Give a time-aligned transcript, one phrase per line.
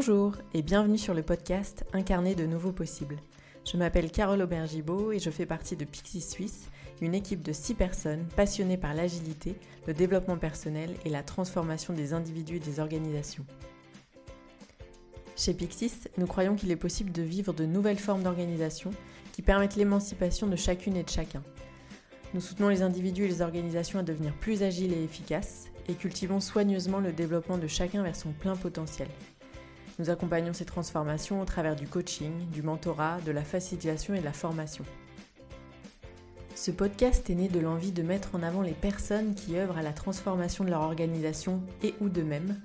[0.00, 3.18] Bonjour et bienvenue sur le podcast Incarner de nouveaux possibles.
[3.70, 6.70] Je m'appelle Carole Aubergibaud et je fais partie de Pixie Suisse,
[7.02, 12.14] une équipe de 6 personnes passionnées par l'agilité, le développement personnel et la transformation des
[12.14, 13.44] individus et des organisations.
[15.36, 18.92] Chez Pixis, nous croyons qu'il est possible de vivre de nouvelles formes d'organisation
[19.32, 21.42] qui permettent l'émancipation de chacune et de chacun.
[22.32, 26.40] Nous soutenons les individus et les organisations à devenir plus agiles et efficaces et cultivons
[26.40, 29.08] soigneusement le développement de chacun vers son plein potentiel.
[30.00, 34.24] Nous accompagnons ces transformations au travers du coaching, du mentorat, de la facilitation et de
[34.24, 34.82] la formation.
[36.54, 39.82] Ce podcast est né de l'envie de mettre en avant les personnes qui œuvrent à
[39.82, 42.58] la transformation de leur organisation et ou d'eux-mêmes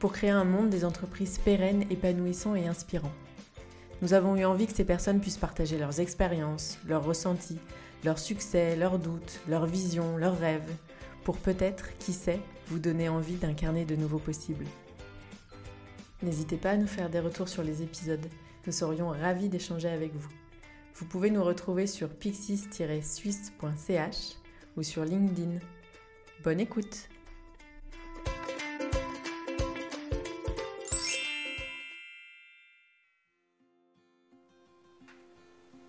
[0.00, 3.14] pour créer un monde des entreprises pérennes, épanouissants et inspirants.
[4.02, 7.58] Nous avons eu envie que ces personnes puissent partager leurs expériences, leurs ressentis,
[8.04, 10.70] leurs succès, leurs doutes, leurs visions, leurs rêves,
[11.24, 14.66] pour peut-être, qui sait, vous donner envie d'incarner de nouveaux possibles.
[16.22, 18.24] N'hésitez pas à nous faire des retours sur les épisodes,
[18.64, 20.30] nous serions ravis d'échanger avec vous.
[20.94, 24.36] Vous pouvez nous retrouver sur pixis-suisse.ch
[24.76, 25.58] ou sur LinkedIn.
[26.44, 27.08] Bonne écoute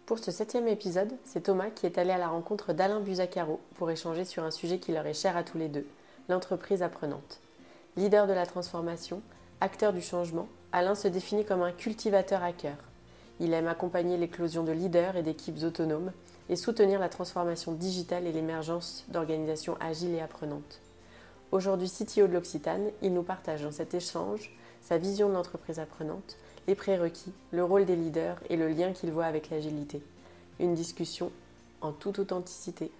[0.08, 3.92] Pour ce septième épisode, c'est Thomas qui est allé à la rencontre d'Alain Buzacaro pour
[3.92, 5.86] échanger sur un sujet qui leur est cher à tous les deux,
[6.28, 7.40] l'entreprise apprenante.
[7.97, 9.22] Leader de la transformation,
[9.64, 12.75] acteur du changement, Alain se définit comme un cultivateur à cœur.
[13.39, 16.11] Il aime accompagner l'éclosion de leaders et d'équipes autonomes
[16.50, 20.81] et soutenir la transformation digitale et l'émergence d'organisations agiles et apprenantes.
[21.53, 26.36] Aujourd'hui CTO de l'Occitane, il nous partage dans cet échange sa vision de l'entreprise apprenante,
[26.67, 30.02] les prérequis, le rôle des leaders et le lien qu'il voit avec l'agilité.
[30.59, 31.31] Une discussion
[31.80, 32.91] en toute authenticité.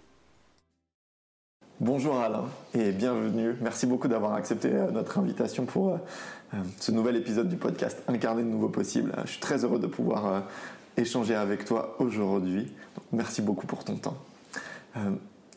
[1.80, 3.56] Bonjour Alain et bienvenue.
[3.60, 5.98] Merci beaucoup d'avoir accepté euh, notre invitation pour euh,
[6.54, 9.12] euh, ce nouvel épisode du podcast Incarner de nouveaux possibles.
[9.26, 10.44] Je suis très heureux de pouvoir
[10.98, 12.72] échanger avec toi aujourd'hui.
[13.12, 14.18] Merci beaucoup pour ton temps.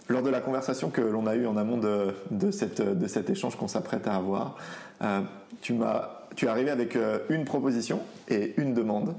[0.08, 2.50] Lors de la conversation que l'on a eue en amont de, de,
[2.94, 4.56] de cet échange qu'on s'apprête à avoir,
[5.60, 6.98] tu m'as tu es arrivé avec
[7.30, 9.14] une proposition et une demande.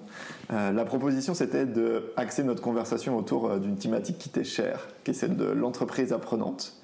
[0.51, 5.35] la proposition, c'était d'axer notre conversation autour d'une thématique qui t'est chère, qui est celle
[5.35, 6.77] de l'entreprise apprenante.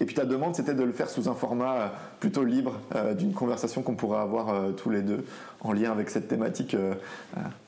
[0.00, 1.88] Et puis ta demande, c'était de le faire sous un format euh,
[2.20, 5.24] plutôt libre euh, d'une conversation qu'on pourrait avoir euh, tous les deux
[5.60, 6.76] en lien avec cette thématique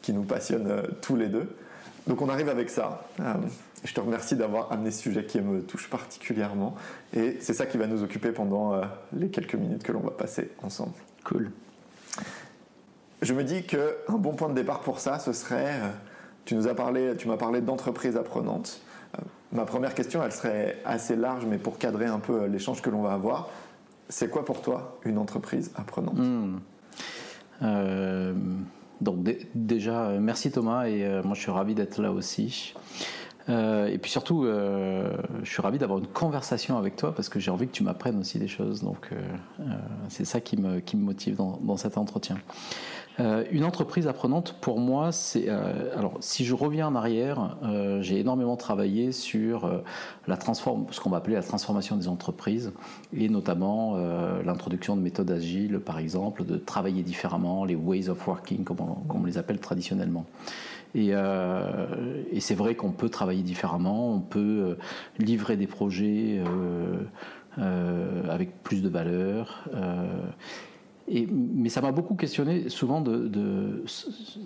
[0.01, 1.49] qui nous passionne tous les deux.
[2.07, 3.03] Donc on arrive avec ça.
[3.85, 6.77] je te remercie d'avoir amené ce sujet qui me touche particulièrement.
[7.13, 8.81] Et c'est ça qui va nous occuper pendant
[9.13, 10.93] les quelques minutes que l'on va passer ensemble.
[11.25, 11.51] Cool.
[13.23, 15.81] Je me dis qu'un bon point de départ pour ça, ce serait,
[16.45, 18.81] tu nous as parlé, tu m'as parlé d'entreprise apprenante.
[19.53, 23.03] Ma première question, elle serait assez large, mais pour cadrer un peu l'échange que l'on
[23.03, 23.49] va avoir,
[24.09, 26.19] c'est quoi pour toi une entreprise apprenante?
[26.19, 26.59] Hmm.
[27.63, 28.33] euh,
[29.01, 29.19] Donc
[29.55, 32.75] déjà, euh, merci Thomas, et euh, moi je suis ravi d'être là aussi.
[33.49, 37.67] et puis surtout, je suis ravi d'avoir une conversation avec toi parce que j'ai envie
[37.67, 38.85] que tu m'apprennes aussi des choses.
[38.85, 39.11] Donc
[40.09, 42.37] c'est ça qui me, qui me motive dans, dans cet entretien.
[43.21, 45.45] Euh, une entreprise apprenante, pour moi, c'est.
[45.49, 49.83] Euh, alors, si je reviens en arrière, euh, j'ai énormément travaillé sur
[50.27, 52.73] la transform, ce qu'on va appeler la transformation des entreprises,
[53.15, 53.97] et notamment
[54.45, 59.25] l'introduction de méthodes agiles, par exemple, de travailler différemment, les ways of working, comme on,
[59.25, 60.25] les appelle traditionnellement.
[60.95, 61.13] Et
[62.41, 64.77] c'est vrai qu'on peut travailler différemment, on peut
[65.19, 66.41] livrer des projets
[67.59, 69.65] avec plus de valeur
[71.11, 73.85] mais ça m'a beaucoup questionné souvent de,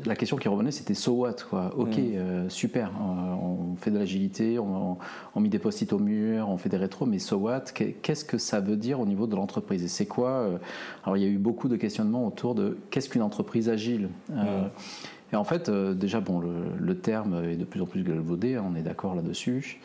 [0.07, 2.01] la question qui revenait c'était so what quoi ok mm.
[2.15, 4.97] euh, super on, fait de l'agilité on,
[5.35, 8.39] on, met des post-it au mur on fait des rétros mais so what qu'est-ce que
[8.39, 9.83] ça veut dire au niveau de l'entreprise?
[9.85, 10.59] Et c'est quoi euh,
[11.05, 14.63] alors il y a eu beaucoup de questionnements autour de qu'est-ce qu'une entreprise agile euh,
[14.63, 14.71] mm.
[15.33, 18.75] et en fait déjà bon le, terme est de plus en plus galvaudé hein, on
[18.75, 19.81] est d'accord là-dessus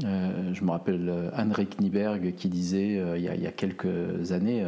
[0.00, 4.64] je me rappelle Henrik Nieberg qui disait il, y a, il, y a, quelques années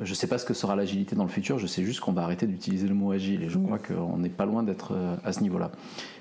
[0.00, 2.12] je ne sais pas ce que sera l'agilité dans le futur, je sais juste qu'on
[2.12, 5.16] va arrêter d'utiliser le mot agile et je crois qu'on n'est pas loin d'être euh,
[5.24, 5.70] à ce niveau-là.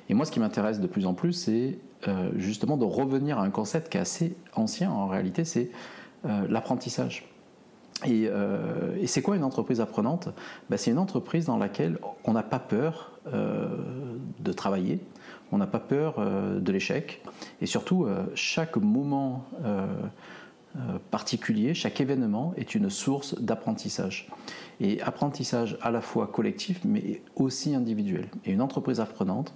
[0.09, 1.77] Et moi, ce qui m'intéresse de plus en plus, c'est
[2.07, 5.71] euh, justement de revenir à un concept qui est assez ancien en réalité, c'est
[6.25, 7.27] euh, l'apprentissage.
[8.05, 8.27] Et,
[9.05, 10.29] c'est quoi une entreprise apprenante?
[10.69, 14.99] Ben, C'est une entreprise dans laquelle on n'a pas peur de travailler,
[15.51, 16.15] on n'a pas peur
[16.59, 17.21] de l'échec,
[17.61, 19.45] et surtout, chaque moment
[21.09, 24.29] particulier, chaque événement est une source d'apprentissage.
[24.79, 28.29] Et apprentissage à la fois collectif, mais aussi individuel.
[28.45, 29.53] Et une entreprise apprenante,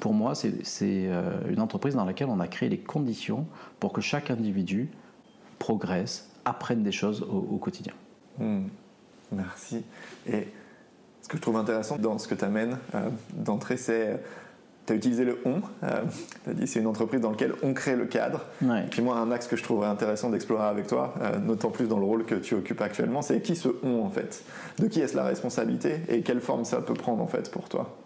[0.00, 3.46] pour moi, c'est euh, une entreprise dans laquelle on a créé les conditions
[3.78, 4.88] pour que chaque individu
[5.58, 7.94] progresse, apprenne des choses au, quotidien.
[8.38, 8.64] Hmm.
[9.32, 9.82] Merci.
[10.26, 10.48] Et
[11.22, 12.76] Ce que je trouve intéressant dans ce que tu amènes
[13.32, 14.20] d'entrée, c'est
[14.86, 17.96] tu as utilisé le on, tu as dit c'est une entreprise dans laquelle on crée
[17.96, 18.44] le cadre.
[18.62, 18.84] Ouais.
[18.84, 21.14] Et puis moi, un axe que je trouverais intéressant d'explorer avec toi,
[21.46, 24.42] d'autant plus dans le rôle que tu occupes actuellement, c'est qui ce on en fait?
[24.78, 27.96] De qui est-ce la responsabilité et quelle forme ça peut prendre en fait pour toi?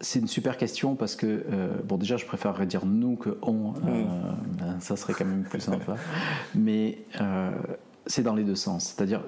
[0.00, 3.74] C'est une super question parce que, euh, bon, déjà, je préférerais dire nous que on.
[3.86, 4.80] Euh, mm.
[4.80, 5.96] ça serait quand même plus sympa.
[6.54, 7.50] Mais euh,
[8.06, 8.94] c'est dans les deux sens.
[8.94, 9.22] C'est-à-dire,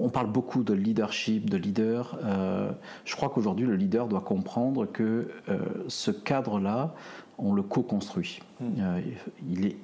[0.00, 2.18] on parle beaucoup de leadership, de leader.
[3.04, 5.28] je crois qu'aujourd'hui, le leader doit comprendre que
[5.88, 6.94] ce cadre-là,
[7.38, 8.40] on le co-construit.
[8.60, 9.00] Mm.
[9.50, 9.76] il est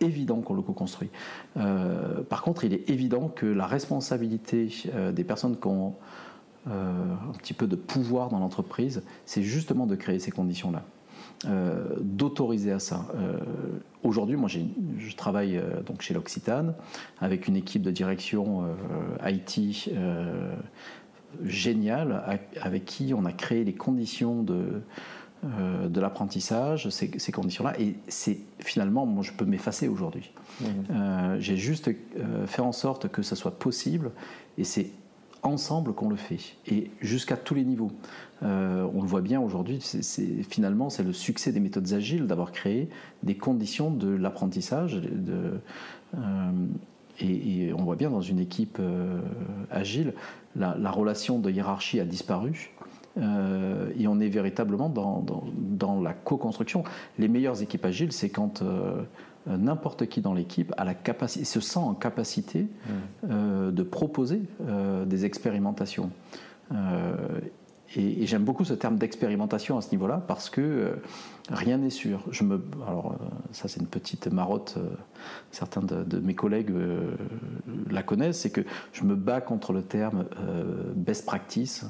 [0.00, 1.10] évident qu'on le co-construit.
[1.54, 4.68] par contre, il est évident que la responsabilité
[5.12, 5.94] des personnes qu'on
[6.68, 10.82] euh, un petit peu de pouvoir dans l'entreprise, c'est justement de créer ces conditions-là.
[11.44, 13.06] Euh, d'autoriser à ça.
[13.14, 13.38] Euh,
[14.02, 16.74] aujourd'hui, moi, je travaille donc chez l'Occitane
[17.20, 18.64] avec une équipe de direction
[19.24, 19.90] IT
[21.44, 24.80] géniale avec qui on a créé les conditions de,
[25.44, 27.78] de l'apprentissage, ces, ces conditions-là.
[27.78, 30.32] Et c'est finalement, moi, je peux m'effacer aujourd'hui.
[30.62, 31.36] Mmh.
[31.38, 31.90] J'ai juste
[32.46, 34.12] fait en sorte que ça soit possible.
[34.56, 34.90] Et c'est
[35.42, 37.92] ensemble qu'on le fait, et jusqu'à tous les niveaux.
[38.42, 42.52] Euh, on le voit bien aujourd'hui, c'est, finalement c'est le succès des méthodes agiles d'avoir
[42.52, 42.88] créé
[43.22, 45.00] des conditions de l'apprentissage.
[45.28, 46.50] Euh,
[47.18, 49.20] et, on voit bien dans une équipe euh,
[49.70, 50.12] agile,
[50.54, 52.70] la, relation de hiérarchie a disparu.
[53.16, 55.24] et on est véritablement dans,
[55.56, 56.84] dans la co-construction.
[57.18, 58.62] Les meilleures équipes agiles, c'est quand
[59.46, 62.90] n'importe qui dans l'équipe a la capacité, se sent en capacité mmh.
[63.30, 66.10] euh, de proposer euh, des expérimentations.
[67.94, 70.98] et, j'aime beaucoup ce terme d'expérimentation à ce niveau-là parce que
[71.48, 72.24] rien n'est sûr.
[72.30, 73.16] Je me, alors
[73.52, 74.76] ça c'est une petite marotte,
[75.52, 76.72] certains de, mes collègues
[77.88, 78.62] la connaissent, c'est que
[78.92, 80.24] je me bats contre le terme
[80.96, 81.86] best practice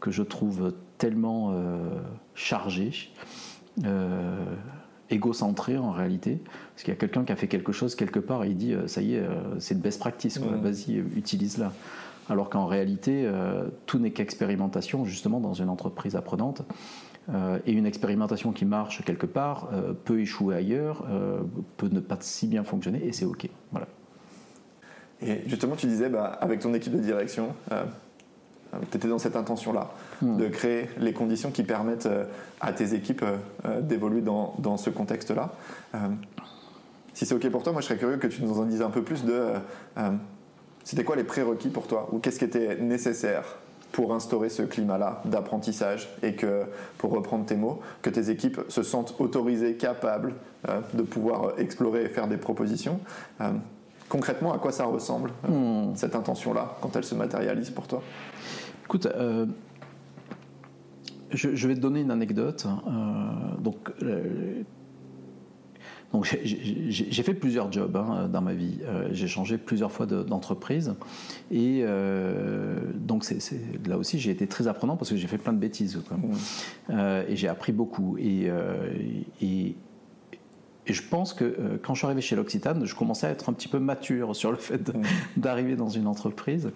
[0.00, 1.54] que je trouve tellement
[2.34, 3.10] chargé
[5.10, 6.40] égocentré en réalité,
[6.72, 8.72] parce qu'il y a quelqu'un qui a fait quelque chose quelque part et il dit
[8.72, 11.72] euh, ça y est, euh, c'est de best practice, vas-y, utilise-la.
[12.28, 16.62] Alors qu'en réalité, euh, tout n'est qu'expérimentation justement dans une entreprise apprenante.
[17.66, 19.68] et une expérimentation qui marche quelque part
[20.04, 21.04] peut échouer ailleurs,
[21.76, 23.48] peut ne pas si bien fonctionner et c'est OK.
[23.70, 23.86] Voilà.
[25.22, 27.54] Et justement, tu disais, bah, avec ton équipe de direction,
[28.90, 29.90] tu étais dans cette intention-là,
[30.22, 30.36] hmm.
[30.36, 32.24] de créer les conditions qui permettent euh,
[32.60, 33.36] à tes équipes euh,
[33.66, 35.50] euh, d'évoluer dans, dans, ce contexte-là.
[37.14, 38.90] si c'est OK pour toi, moi je serais curieux que tu nous en dises un
[38.90, 39.44] peu plus de.
[40.82, 43.56] C'était quoi les prérequis pour toi Ou qu'est-ce qui était nécessaire
[43.92, 46.62] pour instaurer ce climat-là d'apprentissage et que,
[46.96, 50.34] pour reprendre tes mots, que tes équipes se sentent autorisées, capables
[50.94, 52.98] de pouvoir explorer et faire des propositions
[54.10, 55.94] Concrètement, à quoi ça ressemble, hmm.
[55.94, 58.02] cette intention-là, quand elle se matérialise pour toi?
[58.84, 59.06] Écoute,
[61.32, 62.66] euh, je, vais te donner une anecdote.
[62.66, 64.62] Euh, donc, euh,
[66.12, 68.80] donc j'ai fait plusieurs jobs hein, dans ma vie.
[69.12, 70.94] j'ai changé plusieurs fois d'entreprise.
[71.52, 71.84] et
[72.94, 73.24] donc
[73.86, 75.96] là aussi, j'ai été très apprenant parce que j'ai fait plein de bêtises.
[76.10, 76.94] Mmh.
[77.28, 78.18] et j'ai appris beaucoup.
[78.18, 78.50] Et,
[79.40, 79.76] et,
[80.90, 83.48] et je pense que euh, quand je suis arrivé chez l'Occitane, je commençais à être
[83.48, 85.02] un petit peu mature sur le fait mmh.
[85.36, 86.72] d'arriver dans une entreprise.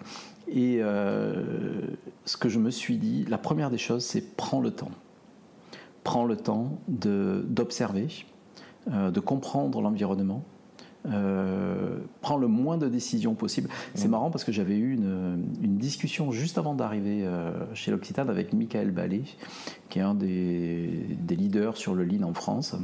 [0.47, 1.43] Et euh,
[2.25, 4.91] ce que je me suis dit, la première des choses, c'est prends le temps.
[6.03, 8.07] Prends le temps d'observer,
[8.91, 10.43] euh, de comprendre l'environnement,
[11.07, 13.69] euh, prends le moins de décisions possible.
[13.95, 14.11] C'est mmh.
[14.11, 15.43] marrant parce que j'avais eu une,
[15.77, 17.27] discussion juste avant d'arriver
[17.73, 19.23] chez l'Occitane avec Michael Ballet,
[19.89, 22.75] qui est un des, des, leaders sur le lean en France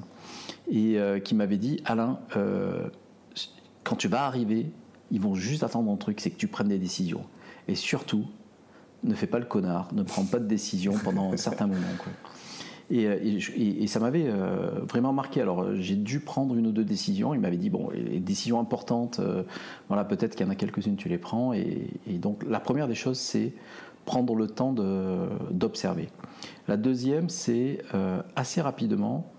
[0.72, 2.88] et euh, qui m'avait dit Alain, euh,
[3.84, 4.68] quand tu vas arriver,
[5.12, 7.24] ils vont juste attendre un truc, c'est que tu prennes des décisions.
[7.68, 8.26] Et surtout,
[9.04, 11.80] ne fais pas le connard, ne prends pas de décision pendant un certain moment.
[12.92, 14.30] Euh, et, et, ça m'avait
[14.90, 15.42] vraiment marqué.
[15.42, 17.34] Alors j'ai dû prendre une ou deux décisions.
[17.34, 19.22] Il m'avait dit bon, les décisions importantes,
[19.88, 21.54] voilà, peut-être qu'il y en a quelques-unes, tu les prends.
[21.54, 23.54] Et, donc la première des choses, c'est
[24.06, 24.74] prendre le temps
[25.52, 26.10] d'observer.
[26.68, 27.80] La deuxième, c'est
[28.36, 29.32] assez rapidement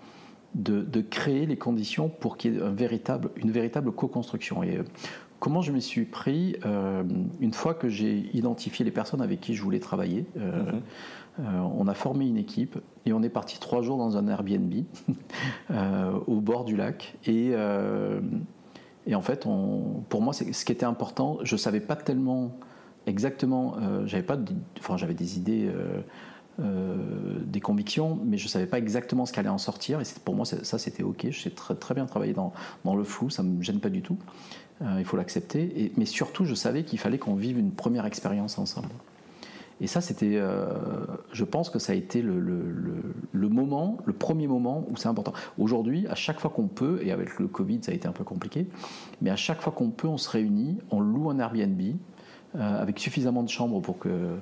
[0.55, 2.61] de, créer les conditions pour qu'il y ait
[3.37, 4.63] une véritable co-construction.
[4.63, 4.83] Euh,
[5.43, 7.03] comment je m'y suis pris euh,
[7.41, 10.63] Une fois que j'ai identifié les personnes avec qui je voulais travailler, euh,
[11.39, 11.67] mhm.
[11.77, 14.73] on a formé une équipe et on est parti trois jours dans un Airbnb
[16.29, 17.17] au bord du lac.
[17.27, 17.55] Et,
[19.07, 22.53] et en fait, on, pour moi, ce qui était important, je ne savais pas tellement
[23.07, 23.75] exactement,
[24.07, 24.39] j'avais pas,
[24.79, 25.69] enfin, j'avais des idées
[26.61, 30.03] euh, des convictions, mais je ne savais pas exactement ce qu'allait en sortir.
[30.03, 31.27] Et pour moi, ça, c'était OK.
[31.31, 32.53] Je sais très, très bien travailler dans,
[32.85, 34.19] dans, le flou, ça ne me gêne pas du tout.
[34.99, 35.93] Il faut l'accepter.
[35.97, 38.89] Mais surtout, je savais qu'il fallait qu'on vive une première expérience ensemble.
[39.83, 40.67] Et ça, c'était, euh,
[41.33, 45.33] je pense que ça a été le, le, moment, le premier moment où c'est important.
[45.59, 48.23] Aujourd'hui, à chaque fois qu'on peut, et avec le Covid, ça a été un peu
[48.23, 48.69] compliqué,
[49.21, 51.81] mais à chaque fois qu'on peut, on se réunit, on loue un Airbnb.
[52.55, 54.37] Euh, avec suffisamment de chambres pour que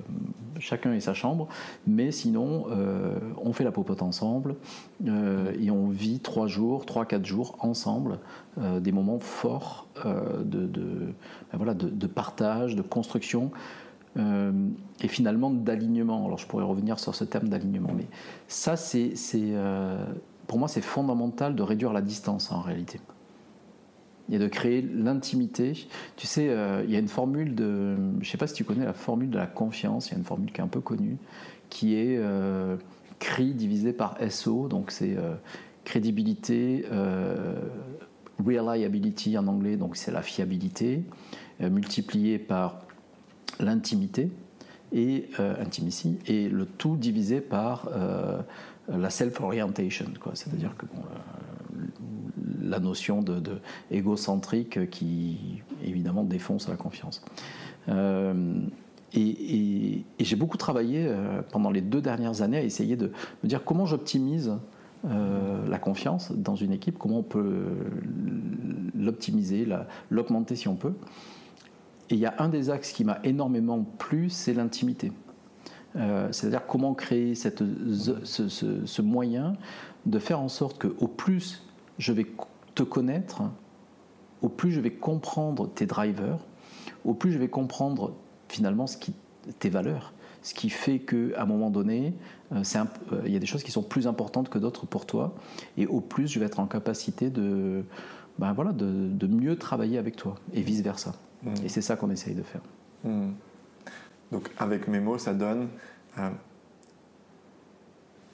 [0.59, 1.47] chacun ait sa chambre,
[1.87, 4.55] mais sinon euh, on fait la popote ensemble
[5.05, 8.19] et on vit trois jours, trois, quatre jours ensemble,
[8.57, 11.13] des moments forts de, ben
[11.53, 13.51] voilà, de, partage, de construction.
[14.17, 14.51] Euh,
[15.01, 16.25] et finalement d'alignement.
[16.25, 18.07] Alors je pourrais revenir sur ce terme d'alignement, mais
[18.47, 20.05] ça, c'est, euh,
[20.47, 22.99] pour moi, c'est fondamental de réduire la distance en réalité
[24.29, 25.87] et de créer l'intimité.
[26.15, 28.63] Tu sais, euh, il y a une formule de, je ne sais pas si tu
[28.63, 30.81] connais la formule de la confiance, il y a une formule qui est un peu
[30.81, 31.17] connue,
[31.69, 32.19] qui est
[33.19, 35.15] CRI divisé par SO, donc c'est
[35.85, 36.85] crédibilité,
[38.45, 41.03] reliability en anglais, donc c'est la fiabilité,
[41.61, 42.81] multiplié par
[43.59, 44.29] l'intimité
[44.91, 48.41] et euh, intimacy et le tout divisé par euh,
[48.89, 50.99] la self-orientation, c'est-à-dire que euh,
[52.71, 53.41] la notion de,
[53.91, 57.21] égocentrique qui évidemment défonce la confiance.
[59.13, 61.07] et, j'ai beaucoup travaillé
[61.51, 63.11] pendant les deux dernières années à essayer de
[63.43, 64.53] me dire comment j'optimise
[65.03, 67.65] la confiance dans une équipe, comment on peut
[68.95, 69.67] l'optimiser,
[70.09, 70.93] l'augmenter si on peut.
[72.11, 75.13] Et il y a un des axes qui m'a énormément plu, c'est l'intimité.
[75.95, 77.63] Euh, c'est-à-dire comment créer cette,
[78.23, 79.53] ce, moyen
[80.05, 81.63] de faire en sorte que au plus
[81.99, 82.25] je vais
[82.75, 83.41] te connaître,
[84.41, 86.39] au plus je vais comprendre tes drivers,
[87.05, 88.13] au plus je vais comprendre
[88.49, 89.13] finalement ce qui,
[89.59, 92.13] tes valeurs, ce qui fait qu'à un moment donné,
[92.51, 92.63] euh,
[93.11, 95.35] euh, il y a des choses qui sont plus importantes que d'autres pour toi,
[95.77, 97.83] et au plus je vais être en capacité de,
[98.39, 101.13] ben voilà, de, de mieux travailler avec toi, et vice-versa.
[101.63, 102.61] Et c'est ça qu'on essaye de faire.
[103.03, 103.31] Hmm.
[104.31, 105.67] Donc avec mes mots, ça donne
[106.19, 106.29] euh,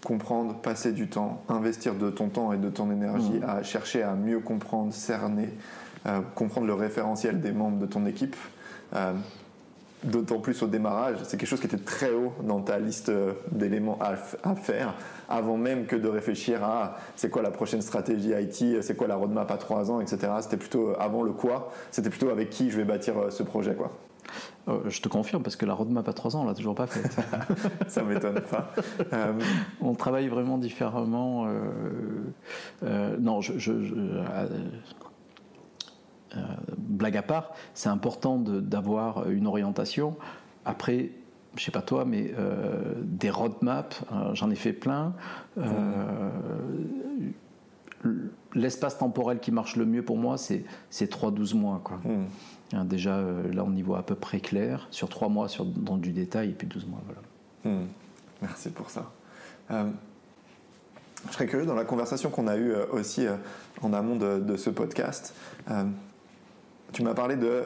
[0.03, 3.49] comprendre, passer du temps, investir de ton temps et de ton énergie hmm.
[3.49, 5.49] à chercher à mieux comprendre, cerner,
[6.05, 8.35] euh, comprendre le référentiel des membres de ton équipe.
[8.95, 9.13] Euh,
[10.03, 13.11] d'autant plus au démarrage, c'est quelque chose qui était très haut dans ta liste
[13.51, 14.15] d'éléments à,
[14.55, 14.93] faire,
[15.27, 19.15] avant même que de réfléchir à c'est quoi la prochaine stratégie IT, c'est quoi la
[19.15, 20.31] roadmap à trois ans, etc.
[20.41, 23.73] C'était plutôt avant le quoi, c'était plutôt avec qui je vais bâtir euh, ce projet.
[23.73, 23.91] quoi.
[24.67, 26.87] Euh, je te confirme, parce que la roadmap à trois ans, on l'a toujours pas
[26.87, 27.17] faite.
[27.87, 28.71] Ça m'étonne pas.
[29.13, 29.33] Euh,
[29.81, 31.47] on travaille vraiment différemment.
[32.81, 33.71] non, je,
[36.35, 36.39] euh,
[36.77, 40.15] blague à part, c'est important d'avoir une orientation.
[40.65, 41.11] Après,
[41.55, 45.13] je sais pas toi, mais euh, des roadmaps, euh, j'en ai fait plein.
[48.53, 51.81] L'espace temporel qui marche le mieux pour moi, c'est 3-12 mois.
[51.83, 51.97] Quoi.
[52.03, 52.25] Hmm.
[52.73, 54.87] Hein, déjà, là, on y voit à peu près clair.
[54.91, 57.01] Sur 3 mois, dans du détail, et puis 12 mois.
[57.05, 57.77] Voilà.
[57.77, 57.87] Hmm.
[58.41, 59.11] Merci pour ça.
[59.69, 63.25] je serais curieux, dans la conversation qu'on a eue aussi
[63.81, 65.33] en amont de, ce podcast,
[66.93, 67.65] tu m'as parlé de euh,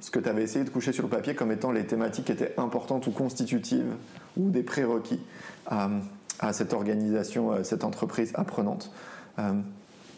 [0.00, 2.32] ce que tu avais essayé de coucher sur le papier comme étant les thématiques qui
[2.32, 3.94] étaient importantes ou constitutives
[4.36, 5.20] ou des prérequis
[5.66, 8.90] à, cette organisation, à cette entreprise apprenante.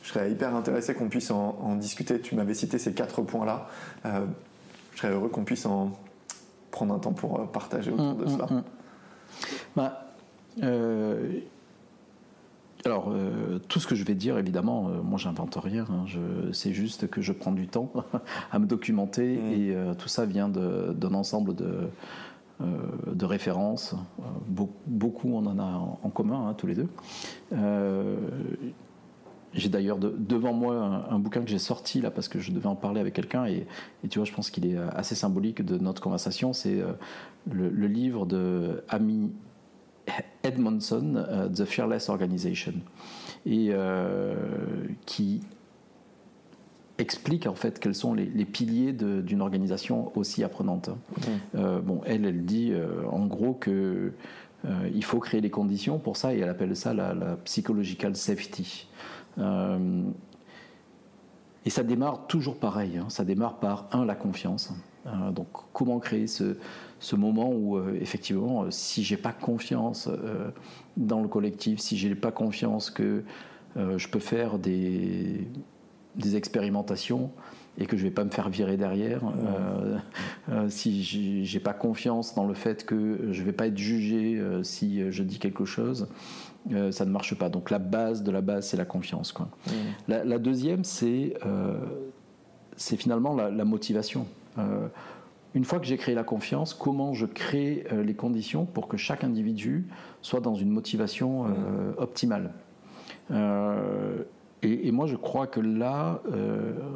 [0.00, 2.20] Euh, je serais hyper intéressé qu'on puisse en, discuter.
[2.20, 3.68] Tu m'avais cité ces quatre points-là.
[4.06, 4.24] Euh,
[4.94, 5.92] je serais heureux qu'on puisse en
[6.70, 8.46] prendre un temps pour partager autour de mmh, cela.
[8.46, 8.62] Mmh, mmh.
[9.76, 10.06] Bah,
[12.84, 15.86] alors, euh, tout ce que je vais dire, évidemment, euh, moi, j'invente rien.
[15.90, 16.06] Hein.
[16.52, 17.92] c'est juste que je prends du temps
[18.52, 19.52] à me documenter mm.
[19.52, 21.88] et euh, tout ça vient d'un ensemble de,
[22.60, 23.94] de références.
[24.48, 26.88] beaucoup, on en a en, commun, hein, tous les deux.
[29.52, 32.76] J'ai d'ailleurs devant moi un, bouquin que j'ai sorti là parce que je devais en
[32.76, 33.66] parler avec quelqu'un et,
[34.08, 36.52] tu vois, je pense qu'il est assez symbolique de notre conversation.
[36.52, 36.82] C'est
[37.50, 39.32] le, le, livre de Ami
[40.42, 42.74] Edmondson, euh, The Fearless Organization,
[43.46, 44.34] et euh,
[45.06, 45.40] qui
[46.98, 50.90] explique en fait quels sont les, piliers d'une organisation aussi apprenante.
[51.54, 52.74] Euh, bon, elle, elle dit
[53.10, 54.12] en gros que
[54.92, 58.86] il faut créer les conditions pour ça et elle appelle ça la, psychological safety.
[61.64, 62.98] Et ça démarre toujours pareil.
[62.98, 63.06] Hein.
[63.08, 64.72] ça démarre par un la confiance.
[65.32, 66.56] donc comment créer ce,
[67.16, 70.50] moment où euh, effectivement, euh, si j'ai pas confiance euh,
[70.96, 73.24] dans le collectif, si j'ai pas confiance que
[73.76, 75.46] je peux faire des,
[76.16, 77.30] des expérimentations
[77.78, 79.22] et que je vais pas me faire virer derrière,
[80.68, 85.22] si j'ai pas confiance dans le fait que je vais pas être jugé si je
[85.22, 86.08] dis quelque chose,
[86.90, 87.48] ça ne marche pas.
[87.48, 89.32] Donc la base de la base, c'est la confiance.
[89.32, 89.48] Quoi.
[90.08, 91.34] La, la, deuxième, c'est
[92.76, 94.26] c'est finalement la, motivation.
[95.54, 99.24] une fois que j'ai créé la confiance, comment je crée les conditions pour que chaque
[99.24, 99.86] individu
[100.22, 101.94] soit dans une motivation mmh.
[101.98, 102.52] optimale?
[104.62, 106.22] Et, moi, je crois que là,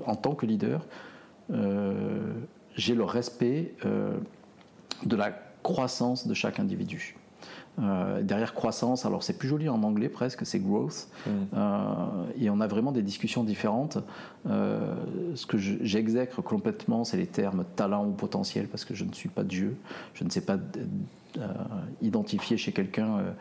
[0.07, 0.87] en tant que leader,
[2.77, 3.75] j'ai le respect
[5.05, 7.17] de la croissance de chaque individu.
[7.83, 11.09] Euh, derrière croissance, alors c'est plus joli en anglais presque, c'est growth.
[11.27, 11.31] Mm.
[11.55, 11.87] Euh,
[12.41, 13.99] et on a vraiment des discussions différentes.
[14.49, 14.95] Euh,
[15.35, 19.29] ce que j'exècre complètement, c'est les termes talent ou potentiel, parce que je ne suis
[19.29, 19.77] pas Dieu.
[20.15, 20.59] Je ne sais pas
[22.01, 23.35] identifier chez quelqu'un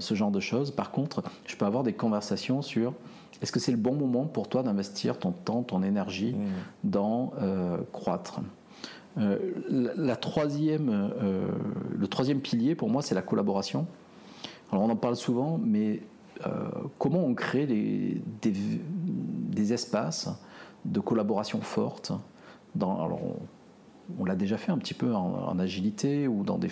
[0.00, 0.72] ce genre de choses.
[0.72, 2.94] Par contre, je peux avoir des conversations sur
[3.40, 6.90] est-ce que c'est le bon moment pour toi d'investir ton temps, ton énergie mm.
[6.90, 7.32] dans
[7.92, 8.40] croître?
[9.16, 9.38] Euh,
[9.96, 11.48] la, troisième, euh,
[11.96, 13.86] le troisième pilier pour moi, c'est la collaboration.
[14.70, 16.02] Alors on en parle souvent, mais
[16.46, 18.22] euh, comment on crée des,
[19.72, 20.30] espaces
[20.84, 22.12] de collaboration forte
[22.74, 23.20] dans, alors
[24.18, 26.70] on, l'a déjà fait un petit peu en, agilité ou dans des,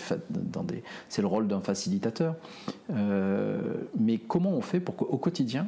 [1.08, 2.36] c'est le rôle d'un facilitateur.
[2.88, 5.66] mais comment on fait pour qu'au quotidien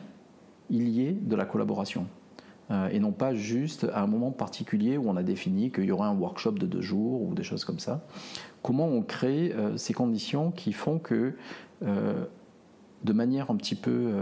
[0.71, 2.07] il y ait de la collaboration?
[2.71, 6.09] Et non pas juste à un moment particulier où on a défini qu'il y aurait
[6.09, 8.05] un workshop de deux jours ou des choses comme ça.
[8.63, 11.35] Comment on crée euh, ces conditions qui font que,
[11.83, 12.25] euh,
[13.05, 14.13] de manière un petit peu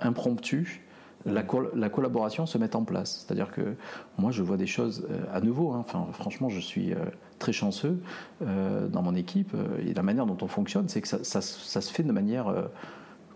[0.00, 0.84] impromptue,
[1.26, 3.24] la, la, collaboration se met en place.
[3.26, 3.74] C'est-à-dire que
[4.16, 5.72] moi, je vois des choses à nouveau.
[5.72, 5.84] Hein.
[6.12, 6.94] franchement, je suis
[7.38, 8.00] très chanceux
[8.40, 9.54] dans mon équipe.
[9.86, 12.70] et la manière dont on fonctionne, c'est que ça, se fait de manière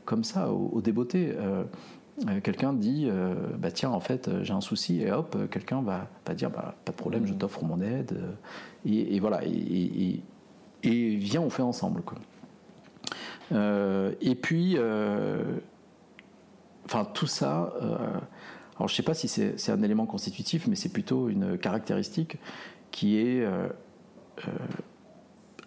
[0.04, 1.32] comme ça, au, au débeauté.
[1.36, 1.64] Euh,
[2.28, 6.08] euh, quelqu'un dit euh, bah tiens en fait j'ai un souci et hop quelqu'un va,
[6.26, 7.38] va, dire bah, pas de problème je mm.
[7.38, 8.18] t'offre mon aide
[8.84, 10.20] et, voilà et,
[10.82, 12.18] et, viens on fait ensemble quoi.
[14.20, 14.76] et puis
[16.84, 17.72] enfin tout ça
[18.76, 22.36] alors je sais pas si c'est un élément constitutif mais c'est plutôt une caractéristique
[22.90, 23.42] qui est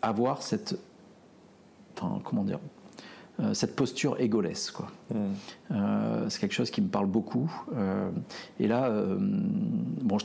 [0.04, 0.78] avoir cette
[1.98, 2.60] enfin comment dire
[3.42, 4.72] euh, cette posture égolesse.
[4.72, 4.88] Quoi.
[5.14, 5.34] Hmm.
[5.72, 7.52] Euh, c'est quelque chose qui me parle beaucoup.
[7.76, 8.10] Euh,
[8.60, 8.90] et là,
[10.02, 10.18] bon,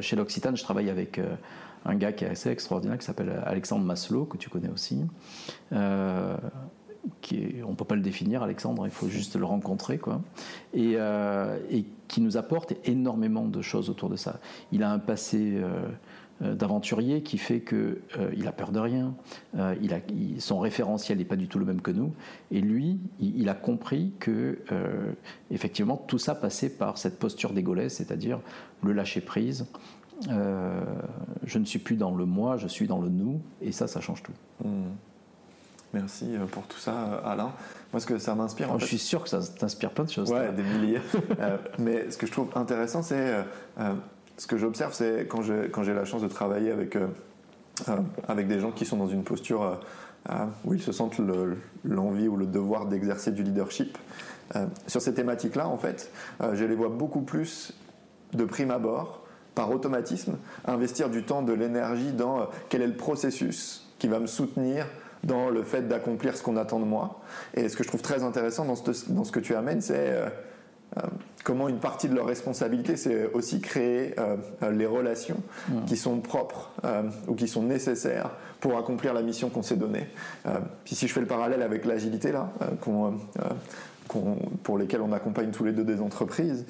[0.00, 1.20] chez l'Occitane, je travaille avec
[1.84, 5.00] un gars qui est assez extraordinaire, qui s'appelle Alexandre Maslow, que tu connais aussi.
[7.22, 10.20] Qui on ne peut pas le définir, Alexandre, il faut juste le rencontrer, quoi.
[10.74, 10.96] Et,
[11.70, 14.40] et qui nous apporte énormément de choses autour de ça.
[14.72, 15.62] Il a un passé
[16.40, 19.14] d'aventurier qui fait qu'il euh, il a peur de rien,
[19.56, 19.98] euh, il a,
[20.38, 22.14] son référentiel n'est pas du tout le même que nous,
[22.50, 24.58] et lui, il, a compris que
[25.50, 28.40] effectivement tout ça passait par cette posture d'égolesse, c'est-à-dire
[28.82, 29.66] le lâcher prise.
[30.28, 34.00] je ne suis plus dans le moi, je suis dans le nous, et ça, ça
[34.00, 34.32] change tout.
[34.64, 34.88] Hmm.
[35.92, 37.52] Merci pour tout ça, Alain.
[37.92, 38.68] Moi, ce que ça m'inspire.
[38.72, 40.30] Oh, je suis sûr que ça t'inspire plein de choses.
[40.30, 41.00] Ouais, des milliers.
[41.78, 43.34] mais ce que je trouve intéressant, c'est
[44.40, 47.08] ce que j'observe, c'est quand j'ai la chance de travailler avec, euh,
[47.90, 49.78] euh, avec des gens qui sont dans une posture
[50.30, 51.20] euh, où ils se sentent
[51.84, 53.98] l'envie ou le devoir d'exercer du leadership.
[54.86, 56.10] sur ces thématiques-là, en fait,
[56.54, 57.74] je les vois beaucoup plus
[58.32, 63.90] de prime abord, par automatisme, investir du temps, de l'énergie dans quel est le processus
[63.98, 64.86] qui va me soutenir
[65.22, 67.20] dans le fait d'accomplir ce qu'on attend de moi.
[67.52, 70.14] Et ce que je trouve très intéressant dans ce, que tu amènes, c'est
[71.44, 75.42] comment une partie de leur responsabilité, c'est aussi créer euh, euh, les relations
[75.86, 76.70] qui sont propres
[77.28, 80.06] ou qui sont nécessaires pour accomplir la mission qu'on s'est donnée.
[80.84, 82.52] puis si je fais le parallèle avec l'agilité, là,
[84.62, 86.66] pour lesquelles on accompagne tous les deux des entreprises,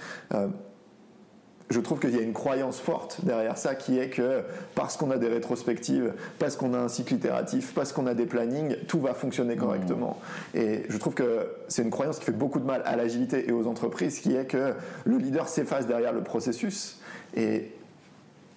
[1.71, 4.43] je trouve qu'il y a une croyance forte derrière ça qui est que
[4.75, 8.27] parce qu'on a des rétrospectives, parce qu'on a un cycle itératif, parce qu'on a des
[8.27, 10.19] plannings, tout va fonctionner correctement.
[10.55, 13.53] Et je trouve que c'est une croyance qui fait beaucoup de mal à l'agilité et
[13.53, 16.99] aux entreprises, qui est que le leader s'efface derrière le processus.
[17.37, 17.71] Et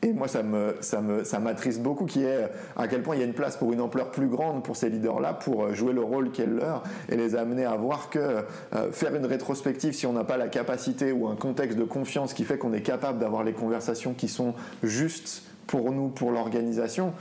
[0.04, 3.20] et moi, ça me, ça me, ça m'attriste beaucoup, qui est à quel point il
[3.20, 6.02] y a une place pour une ampleur plus grande pour ces leaders-là, pour jouer le
[6.02, 10.06] rôle qui est leur, et les amener à voir que euh, faire une rétrospective, si
[10.06, 13.20] on n'a pas la capacité ou un contexte de confiance qui fait qu'on est capable
[13.20, 17.14] d'avoir les conversations qui sont justes pour nous, pour l'organisation,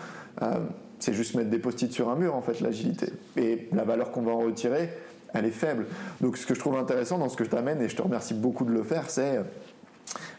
[0.42, 0.58] euh,
[0.98, 3.12] c'est juste mettre des post-it sur un mur, en fait, l'agilité.
[3.36, 4.90] Et la valeur qu'on va en retirer,
[5.34, 5.86] elle est faible.
[6.20, 8.34] Donc, ce que je trouve intéressant dans ce que je t'amène, et je te remercie
[8.34, 9.38] beaucoup de le faire, c'est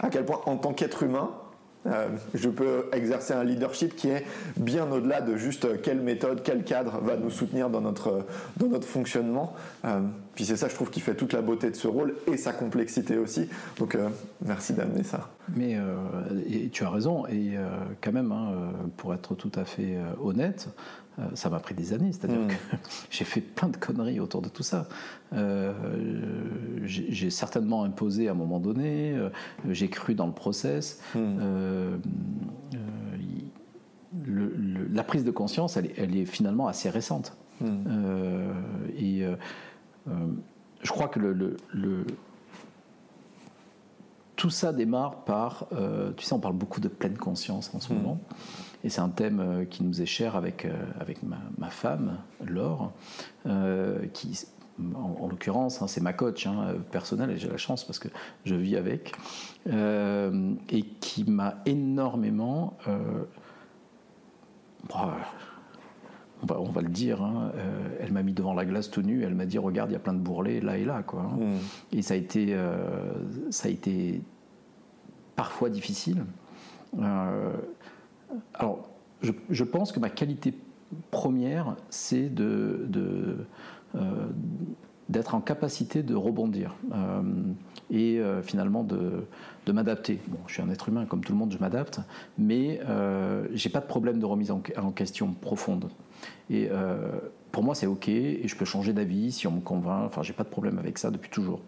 [0.02, 1.32] à quel point, en tant qu'être humain,
[1.88, 4.26] euh, je peux exercer un leadership qui est
[4.58, 8.26] bien au-delà de juste quelle méthode, quel cadre va nous soutenir dans notre,
[8.58, 9.54] dans notre fonctionnement.
[9.86, 10.00] Euh,
[10.36, 12.54] puis c'est ça, je trouve, qui fait toute la beauté de ce rôle et sa
[12.54, 13.50] complexité aussi.
[13.78, 14.10] Donc, euh,
[14.46, 15.30] merci d'amener ça.
[15.56, 15.78] Mais
[16.50, 17.56] et tu as raison, et
[18.02, 20.70] quand même, hein, pour être tout à fait honnête,
[21.34, 22.48] ça m'a pris des années, c'est-à-dire hmm.
[22.48, 22.54] que
[23.10, 24.88] j'ai fait plein de conneries autour de tout ça.
[26.84, 29.16] j'ai certainement imposé à un moment donné,
[29.70, 31.02] j'ai cru dans le process.
[31.14, 32.00] Hmm
[34.94, 37.36] la prise de conscience, elle, est finalement assez récente.
[37.62, 37.84] Hmm.
[37.88, 38.54] Euh,
[38.98, 39.36] et euh,
[40.08, 40.12] euh,
[40.82, 41.58] je crois que le,
[44.44, 45.68] tout ça démarre par,
[46.18, 47.96] tu sais, on parle beaucoup de pleine conscience en ce hmm.
[47.96, 48.20] moment,
[48.84, 50.68] et c'est un thème qui nous est cher avec,
[51.00, 52.92] avec ma, femme, Laure,
[54.12, 54.46] qui,
[54.96, 58.10] en, l'occurrence, hein, c'est ma coach hein, personnelle, et j'ai la chance parce que
[58.44, 59.14] je vis avec,
[59.66, 62.78] et qui m'a énormément
[66.44, 69.24] bah, on, va, le dire, hein, euh, elle m'a mis devant la glace tout nu,
[69.24, 71.02] elle m'a dit regarde, il y a plein de bourrelets là et là.
[71.02, 71.38] Quoi, hein.
[71.38, 71.98] mm.
[71.98, 73.14] Et ça a, été, euh,
[73.50, 74.22] ça a été
[75.36, 76.26] parfois difficile.
[77.00, 77.54] Euh,
[78.54, 78.88] alors,
[79.22, 80.54] je, pense que ma qualité
[81.12, 82.88] première, c'est de,
[85.08, 86.76] d'être en capacité de rebondir
[87.90, 89.26] et finalement de,
[89.72, 90.20] m'adapter.
[90.28, 92.02] Bon, je suis un être humain, comme tout le monde, je m'adapte,
[92.38, 95.90] mais euh, j'ai pas de problème de remise en, question profonde.
[96.50, 96.98] Et euh,
[97.52, 100.06] pour moi, c'est ok, et je peux changer d'avis si on me convainc.
[100.06, 101.62] Enfin, j'ai pas de problème avec ça depuis toujours.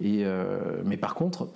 [0.00, 1.46] Et euh, mais par contre, euh,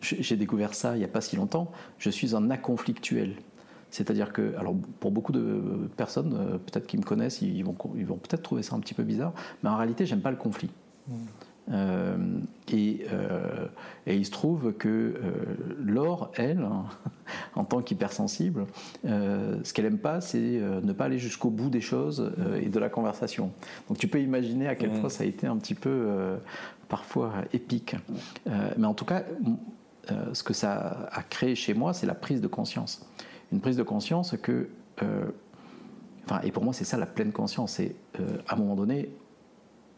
[0.00, 1.70] j'ai découvert ça il n'y a pas si longtemps.
[1.98, 3.36] Je suis un aconflictuel.
[3.90, 8.16] C'est-à-dire que, alors pour beaucoup de personnes, peut-être qui me connaissent, ils vont, ils vont
[8.16, 10.70] peut-être trouver ça un petit peu bizarre, mais en réalité, j'aime pas le conflit.
[11.08, 11.14] Mmh.
[11.70, 12.16] Euh,
[12.72, 13.66] et, euh,
[14.06, 15.14] et, il se trouve que euh,
[15.78, 16.66] Laure, elle,
[17.54, 18.66] en tant qu'hypersensible,
[19.04, 22.88] ce qu'elle aime pas, c'est ne pas aller jusqu'au bout des choses et de la
[22.88, 23.52] conversation.
[23.88, 26.36] Donc tu peux imaginer à quel point ça a été un petit peu
[26.88, 27.96] parfois épique.
[28.76, 29.22] mais en tout cas,
[30.32, 33.06] ce que ça a créé chez moi, c'est la prise de conscience.
[33.52, 34.68] Une prise de conscience que,
[36.24, 37.72] enfin, et pour moi, c'est ça la pleine conscience.
[37.72, 37.94] C'est
[38.48, 39.10] à un moment donné,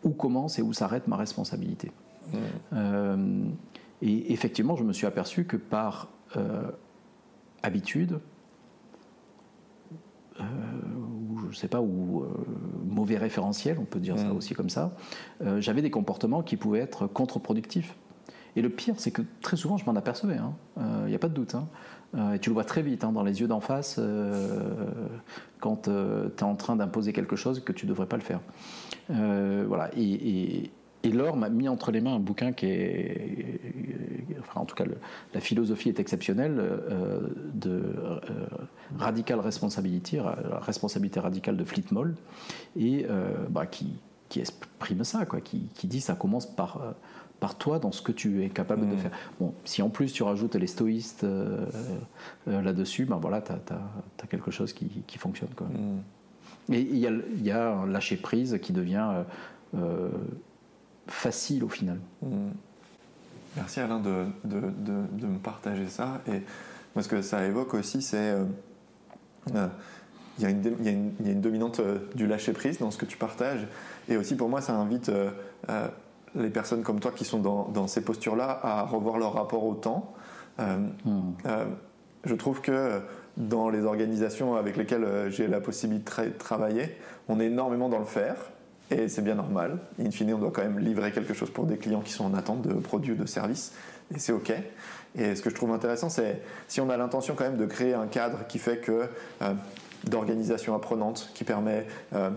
[0.05, 1.93] où commence et où s'arrête ma responsabilité.
[2.73, 3.45] Euh,
[4.03, 6.71] et effectivement, je me suis aperçu que par euh,
[7.63, 8.21] habitude,
[10.39, 10.45] euh,
[11.51, 12.25] je ne sais pas, ou
[12.87, 14.97] mauvais référentiel, on peut dire ça aussi comme ça,
[15.59, 17.95] j'avais des comportements qui pouvaient être contre-productifs.
[18.57, 21.07] Et le pire, c'est que très souvent, je m'en apercevais, il hein.
[21.07, 21.55] n'y a pas de doute.
[21.55, 22.35] Hein.
[22.35, 24.01] et tu le vois très vite hein, dans les yeux d'en face
[25.61, 28.41] quand tu es en train d'imposer quelque chose que tu ne devrais pas le faire.
[29.11, 29.91] Euh, voilà.
[29.97, 30.71] Et,
[31.05, 33.61] Laure m'a mis entre les mains un bouquin qui est,
[34.41, 34.85] enfin en tout cas
[35.35, 37.21] la philosophie est exceptionnelle euh,
[37.55, 38.21] de euh,
[38.99, 42.15] Radical Responsibility, la responsabilité radicale de Flitmol,
[42.77, 43.07] et
[43.49, 43.95] bah, qui,
[44.29, 46.95] qui, exprime ça, quoi, qui, qui, dit ça commence par
[47.39, 48.99] par toi dans ce que tu es capable de mmh.
[48.99, 49.11] faire.
[49.41, 51.25] Bon, si en plus tu rajoutes les stoïstes
[52.47, 55.55] là-dessus, ben voilà, tu as, quelque chose qui, qui fonctionne.
[55.57, 55.69] Quoi.
[55.69, 56.01] Mmh.
[56.73, 59.23] Et il y, a, un lâcher prise qui devient euh,
[59.75, 60.09] euh,
[61.11, 61.99] facile au final.
[62.23, 62.51] Hmm.
[63.57, 66.21] Merci Alain de, me partager ça.
[66.29, 66.43] Et
[66.95, 68.35] moi, ce que ça évoque aussi, c'est.
[69.55, 69.67] Euh,
[70.39, 71.83] il y, a une dominante
[72.15, 73.67] du lâcher prise dans ce que tu partages.
[74.09, 75.11] Et aussi, pour moi, ça invite
[76.35, 80.15] les personnes comme toi qui sont dans, ces postures-là à revoir leur rapport au temps.
[80.59, 81.33] Hmm.
[82.25, 83.03] je trouve que
[83.37, 86.97] dans les organisations avec lesquelles euh, j'ai la possibilité de travailler,
[87.29, 88.37] on est énormément dans le faire.
[88.91, 89.79] Et c'est bien normal.
[90.05, 92.35] In fine, on doit quand même livrer quelque chose pour des clients qui sont en
[92.35, 93.73] attente de produits ou de services.
[94.15, 94.53] Et c'est OK.
[95.17, 97.95] Et ce que je trouve intéressant, c'est si on a l'intention quand même de créer
[97.95, 99.09] un cadre qui fait que
[99.43, 99.55] euh,
[100.05, 102.31] d'organisation apprenante, qui permet euh,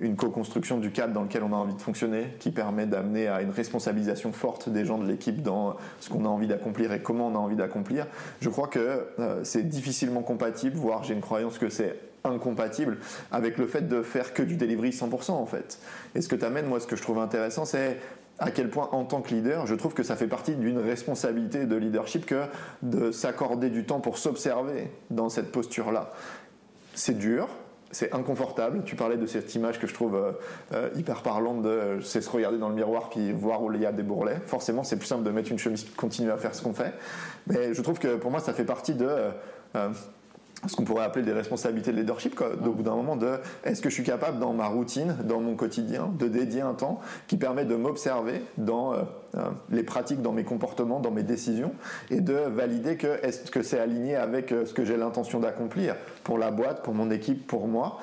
[0.00, 3.42] une co-construction du cadre dans lequel on a envie de fonctionner, qui permet d'amener à
[3.42, 7.28] une responsabilisation forte des gens de l'équipe dans ce qu'on a envie d'accomplir et comment
[7.28, 8.06] on a envie d'accomplir.
[8.40, 12.98] Je crois que euh, c'est difficilement compatible, voire j'ai une croyance que c'est incompatible
[13.32, 15.78] avec le fait de faire que du delivery 100% en fait.
[16.14, 17.98] Et ce que tu amènes, moi, ce que je trouve intéressant, c'est
[18.38, 21.66] à quel point en tant que leader, je trouve que ça fait partie d'une responsabilité
[21.66, 22.44] de leadership que
[22.82, 26.12] de s'accorder du temps pour s'observer dans cette posture-là.
[26.94, 27.48] C'est dur,
[27.90, 28.82] c'est inconfortable.
[28.84, 30.32] Tu parlais de cette image que je trouve euh,
[30.72, 33.86] euh, hyper parlante de c'est se regarder dans le miroir puis voir où il y
[33.86, 34.40] a des bourrelets.
[34.46, 36.94] Forcément, c'est plus simple de mettre une chemise continuer à faire ce qu'on fait.
[37.46, 39.08] Mais je trouve que pour moi, ça fait partie de
[39.76, 39.88] euh,
[40.66, 43.80] ce qu'on pourrait appeler des responsabilités de leadership, quoi, au bout d'un moment de est-ce
[43.80, 47.36] que je suis capable dans ma routine, dans mon quotidien, de dédier un temps qui
[47.36, 49.02] permet de m'observer dans euh,
[49.36, 51.72] euh, les pratiques, dans mes comportements, dans mes décisions,
[52.10, 55.96] et de valider que est-ce que c'est aligné avec euh, ce que j'ai l'intention d'accomplir
[56.24, 57.98] pour la boîte, pour mon équipe, pour moi.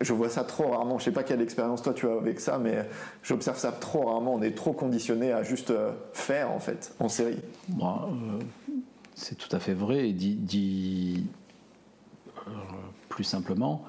[0.00, 0.98] je vois ça trop rarement.
[0.98, 2.86] Je sais pas quelle expérience toi tu as avec ça, mais
[3.22, 4.34] j'observe ça trop rarement.
[4.34, 5.72] On est trop conditionné à juste
[6.12, 7.40] faire en fait en série.
[7.68, 8.08] Moi,
[9.20, 10.08] c'est tout à fait vrai.
[10.08, 11.24] Et dit,
[12.46, 12.50] euh,
[13.08, 13.84] plus simplement,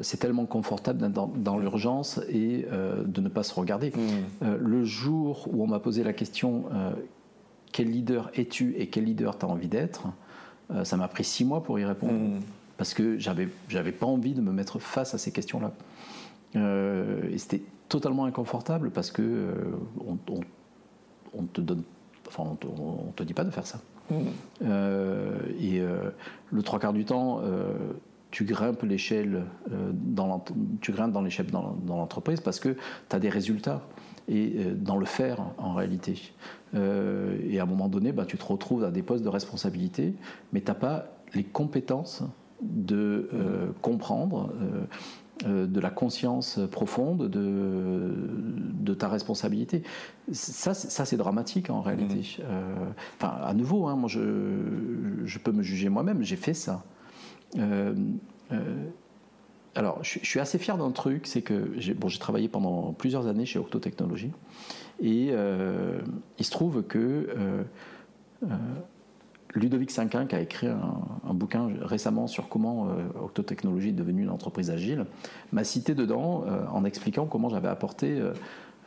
[0.00, 2.66] c'est tellement confortable d'être dans, l'urgence et
[3.04, 3.90] de ne pas se regarder.
[3.90, 4.54] Mmh.
[4.60, 6.66] le jour où on m'a posé la question
[7.72, 10.04] quel leader es-tu et quel leader tu as envie d'être,
[10.84, 12.12] ça m'a pris six mois pour y répondre.
[12.12, 12.40] Mmh
[12.82, 15.72] parce que j'avais j'avais pas envie de me mettre face à ces questions-là.
[16.56, 19.54] Euh, et c'était totalement inconfortable parce que euh,
[20.04, 20.16] on,
[21.44, 21.84] te donne,
[22.26, 22.66] enfin on te,
[23.14, 23.80] te, dit pas de faire ça.
[24.62, 25.82] Euh, et
[26.50, 27.40] le trois quarts du temps,
[28.30, 29.44] tu grimpes l'échelle
[29.92, 30.44] dans
[31.08, 33.82] dans l'échelle dans, l'entreprise parce que tu as des résultats
[34.28, 36.32] et dans le faire en réalité.
[36.74, 40.14] et à un moment donné, bah, tu te retrouves à des postes de responsabilité,
[40.52, 42.22] mais tu n'as pas les compétences
[42.62, 44.84] de euh, comprendre euh, euh,
[45.44, 48.14] de la conscience profonde de,
[48.80, 49.82] de ta responsabilité.
[50.30, 52.38] Ça, ça c'est dramatique en réalité.
[52.38, 52.42] Mmh.
[53.16, 54.20] enfin, à nouveau, hein, moi, je,
[55.24, 56.84] je, peux me juger moi-même, j'ai fait ça.
[59.74, 63.46] alors, je, suis assez fier d'un truc, c'est que j'ai bon, travaillé pendant plusieurs années
[63.46, 64.32] chez Octo Technologies,
[65.00, 65.32] et
[66.38, 67.64] il se trouve que
[69.54, 74.30] Ludovic Cinquin, qui a écrit un, bouquin récemment sur comment euh, Octotechnologie est devenue une
[74.30, 75.06] entreprise agile,
[75.52, 78.20] m'a cité dedans euh, en expliquant comment j'avais apporté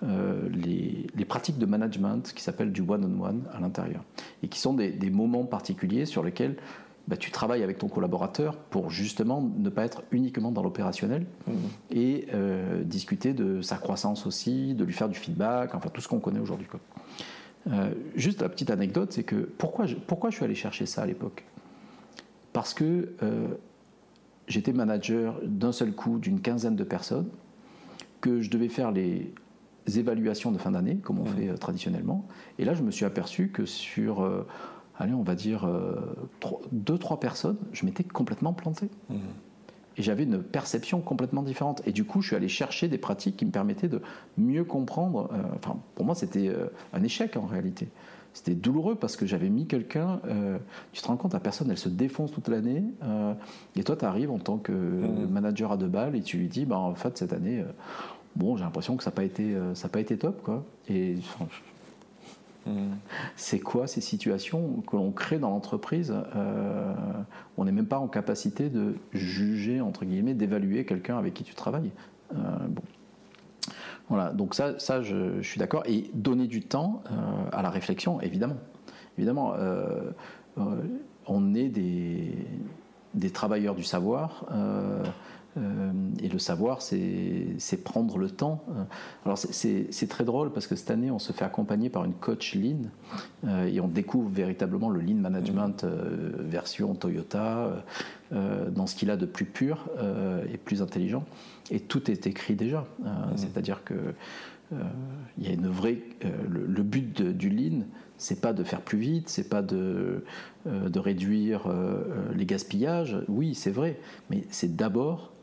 [0.03, 4.03] euh, les, pratiques de management qui s'appellent du one-on-one à l'intérieur
[4.43, 6.55] et qui sont des, moments particuliers sur lesquels
[7.07, 11.51] bah, tu travailles avec ton collaborateur pour justement ne pas être uniquement dans l'opérationnel mmh.
[11.91, 12.27] et
[12.83, 16.39] discuter de sa croissance aussi, de lui faire du feedback, enfin tout ce qu'on connaît
[16.39, 16.67] aujourd'hui.
[17.67, 21.01] Euh, juste la petite anecdote, c'est que pourquoi je, pourquoi je suis allé chercher ça
[21.01, 21.45] à l'époque?
[22.53, 23.47] Parce que euh,
[24.47, 27.29] j'étais manager d'un seul coup d'une quinzaine de personnes,
[28.21, 29.33] que je devais faire les
[29.95, 32.27] évaluations de fin d'année, comme on fait euh, traditionnellement.
[32.59, 34.45] Et là, je me suis aperçu que sur,
[34.97, 35.67] allez, on va dire,
[36.71, 38.89] deux, trois personnes, je m'étais complètement planté.
[39.09, 39.15] Mmh
[39.97, 41.81] et j'avais une perception complètement différente.
[41.85, 44.01] Et du coup, je suis allé chercher des pratiques qui me permettaient de
[44.37, 45.29] mieux comprendre.
[45.33, 47.87] Euh, enfin, pour moi, c'était euh, un échec en réalité.
[48.33, 50.57] C'était douloureux parce que j'avais mis quelqu'un, euh,
[50.91, 52.83] tu te rends compte, la personne, elle se défonce toute l'année,
[53.77, 55.27] et toi, tu arrives en tant que mmh.
[55.31, 57.63] manager à deux balles et tu lui dis, bah, en fait, cette année,
[58.35, 60.65] bon, j'ai l'impression que ça n'a pas, été, ça pas été top, quoi.
[60.89, 61.15] Et
[63.35, 66.93] c'est quoi ces situations que l'on crée dans l'entreprise euh,
[67.57, 71.53] On n'est même pas en capacité de juger, entre guillemets, d'évaluer quelqu'un avec qui tu
[71.53, 71.91] travailles.
[72.33, 72.37] Euh.
[74.09, 75.83] Voilà, donc ça, je, suis d'accord.
[75.85, 77.15] Et donner du temps euh,
[77.51, 78.57] à la réflexion, évidemment.
[79.17, 79.53] Évidemment,
[81.27, 84.45] on est des, travailleurs du savoir.
[85.57, 85.91] Euh,
[86.21, 88.63] et le savoir, c'est prendre le temps.
[89.25, 92.55] Alors c'est très drôle parce que cette année, on se fait accompagner par une coach
[92.55, 92.89] Lean
[93.45, 97.83] euh, et on découvre véritablement le Lean Management euh, version Toyota
[98.31, 99.87] dans ce qu'il a de plus pur
[100.51, 101.23] et plus intelligent.
[101.69, 102.85] Et tout est écrit déjà.
[103.35, 103.93] C'est-à-dire que
[105.37, 105.99] il y a une vraie.
[106.49, 107.85] Le, but du Lean,
[108.17, 110.25] c'est pas de faire plus vite, c'est pas de,
[110.65, 111.71] de réduire
[112.35, 113.17] les gaspillages.
[113.29, 115.34] Oui, c'est vrai, mais c'est d'abord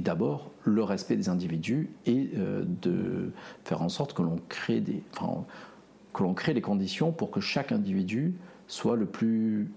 [0.00, 3.32] et d'abord le respect des individus et euh, de
[3.64, 5.02] faire en sorte que l'on crée des,
[6.14, 8.34] que l'on crée les conditions pour que chaque individu
[8.66, 9.70] soit le plus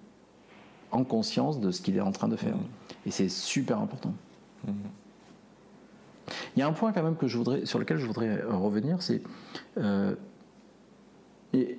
[0.91, 2.55] en conscience de ce qu'il est en train de faire.
[2.55, 3.07] Mmh.
[3.07, 4.13] Et c'est super important.
[4.65, 4.71] Mmh.
[6.55, 9.01] Il y a un point quand même que je voudrais, sur lequel je voudrais revenir,
[9.01, 9.21] c'est
[9.77, 10.15] euh,
[11.51, 11.77] et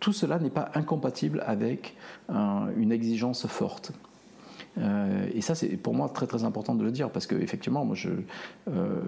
[0.00, 1.96] tout cela n'est pas incompatible avec
[2.28, 3.92] une exigence forte.
[4.78, 7.84] Euh, et ça, c'est pour moi très très important de le dire parce que effectivement,
[7.84, 8.10] moi, je,
[8.68, 9.00] euh,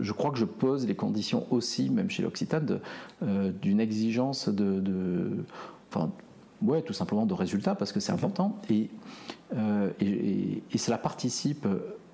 [0.00, 2.80] je crois que je pose les conditions aussi, même chez l'Occitane,
[3.22, 5.44] euh, d'une exigence de,
[5.90, 6.10] enfin,
[6.62, 8.18] ouais, tout simplement de résultats parce que c'est mhm.
[8.18, 8.90] important et,
[10.00, 11.66] et, et, cela participe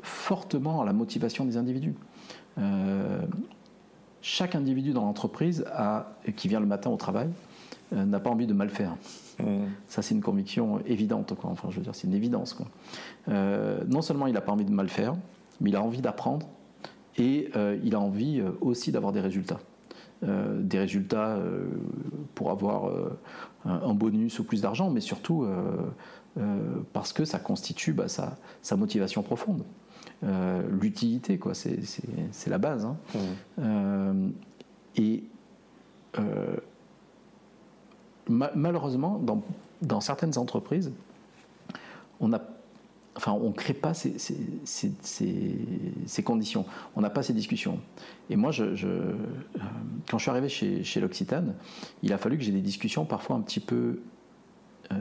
[0.02, 1.94] fortement à la motivation des individus.
[4.22, 5.64] chaque individu dans l'entreprise
[6.36, 7.28] qui vient le matin au travail
[7.92, 8.96] n'a pas envie de mal faire.
[9.40, 9.66] Mm.
[9.88, 11.34] Ça, c'est une conviction évidente.
[11.34, 11.50] Quoi.
[11.50, 12.54] Enfin, je veux dire, c'est une évidence.
[12.54, 12.66] Quoi.
[13.28, 15.14] Euh, non seulement il n'a pas envie de mal faire,
[15.60, 16.46] mais il a envie d'apprendre
[17.16, 19.60] et euh, il a envie euh, aussi d'avoir des résultats.
[20.22, 21.38] des résultats
[22.34, 22.90] pour avoir
[23.66, 25.46] un, bonus ou plus d'argent, mais surtout
[26.94, 29.64] parce que ça constitue bah, sa, sa, motivation profonde.
[30.80, 31.78] L'utilité, quoi, c'est,
[32.46, 32.86] la base.
[32.86, 32.96] Hein.
[33.58, 34.30] Mm.
[34.96, 35.24] et
[38.28, 39.20] malheureusement,
[39.82, 40.92] dans, certaines entreprises,
[42.20, 44.14] on ne crée pas ces,
[46.24, 46.64] conditions,
[46.96, 47.80] on n'a pas ces discussions.
[48.30, 49.14] Et moi, euh,
[50.08, 51.54] quand je suis arrivé chez, l'Occitane,
[52.02, 54.00] il a fallu que j'ai des discussions parfois un petit peu,
[54.92, 54.96] euh,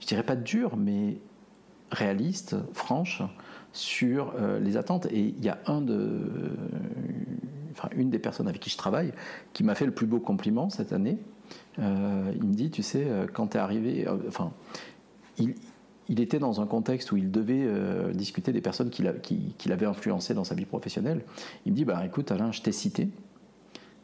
[0.00, 1.18] je dirais pas dures, mais
[1.90, 3.22] réalistes, franches,
[3.72, 5.06] sur euh, les attentes.
[5.06, 5.58] Et il y a
[7.96, 9.12] une des personnes avec qui je travaille
[9.52, 11.18] qui m'a fait le plus beau compliment cette année.
[11.78, 14.52] Il me dit, tu sais, quand tu es arrivé, enfin,
[15.38, 15.54] il,
[16.08, 19.86] il était dans un contexte où il devait euh, discuter des personnes qu'il qui, avait
[19.86, 21.22] influencées dans sa vie professionnelle.
[21.64, 23.08] Il me dit bah, Écoute, Alain, je t'ai cité.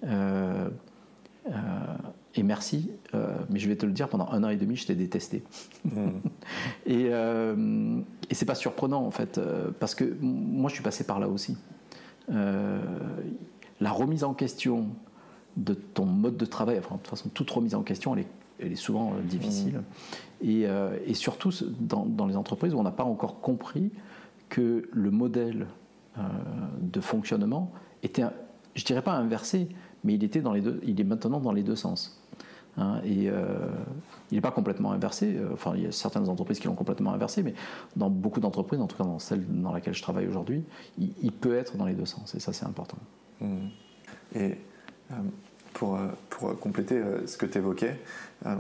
[0.05, 0.69] Euh,
[1.49, 1.51] euh,
[2.35, 2.91] et merci,
[3.51, 5.43] mais je vais te le dire, pendant un an et demi, je t'ai détesté.
[5.85, 6.09] Mmh.
[6.87, 9.41] et, et c'est pas surprenant, en fait,
[9.81, 11.57] parce que moi, je suis passé par là aussi.
[12.29, 14.89] la remise en question
[15.59, 18.29] de ton mode de travail, enfin, de toute façon, toute remise en question, elle est
[18.61, 19.79] elle est souvent euh, difficile.
[19.79, 20.47] Mmh.
[20.47, 23.91] Euh, et, surtout dans, les entreprises où on n'a pas encore compris
[24.49, 25.67] que le modèle
[26.17, 26.23] euh,
[26.81, 28.25] de fonctionnement était,
[28.75, 29.69] je dirais pas inversé,
[30.05, 32.15] mais il, était dans les deux, il est maintenant dans les deux sens.
[32.77, 33.01] Hein.
[33.05, 35.37] et il n'est pas complètement inversé.
[35.53, 37.55] Enfin, il y a certaines entreprises qui l'ont complètement inversé, mais
[37.97, 40.63] dans beaucoup d'entreprises, en tout cas dans celle dans laquelle je travaille aujourd'hui,
[40.97, 42.37] il, peut être dans les deux sens.
[42.37, 42.99] Et ça, c'est important.
[43.41, 43.57] Mmh.
[44.37, 44.59] Et
[45.79, 47.97] pour, pour compléter ce que tu évoquais,
[48.47, 48.55] euh,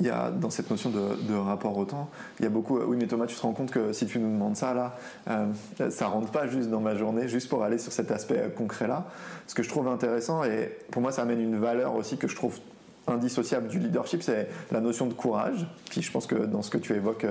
[0.00, 2.78] il y a dans cette notion de, rapport au temps, il y a beaucoup.
[2.80, 4.96] Oui, mais Thomas, tu te rends compte que si tu nous demandes ça là,
[5.30, 5.46] euh,
[5.90, 8.88] ça rentre pas juste dans ma journée, juste pour aller sur cet aspect euh, concret
[8.88, 9.04] là.
[9.46, 12.34] Ce que je trouve intéressant et pour moi, ça amène une valeur aussi que je
[12.34, 12.58] trouve
[13.06, 15.66] indissociable du leadership, c'est la notion de courage.
[15.90, 17.26] Puis je pense que dans ce que tu évoques,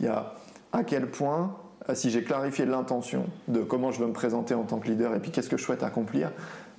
[0.00, 0.34] il y a
[0.72, 1.54] à quel point
[1.94, 5.20] si j'ai clarifié l'intention de comment je veux me présenter en tant que leader et
[5.20, 6.30] puis qu'est-ce que je souhaite accomplir,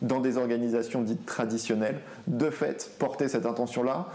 [0.04, 4.08] dans des organisations dites traditionnelles, de fait, porter cette intention-là,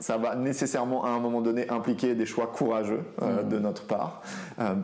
[0.00, 3.48] ça va nécessairement à un moment donné impliquer des choix courageux euh, mmh.
[3.48, 4.22] de notre part,
[4.60, 4.74] euh,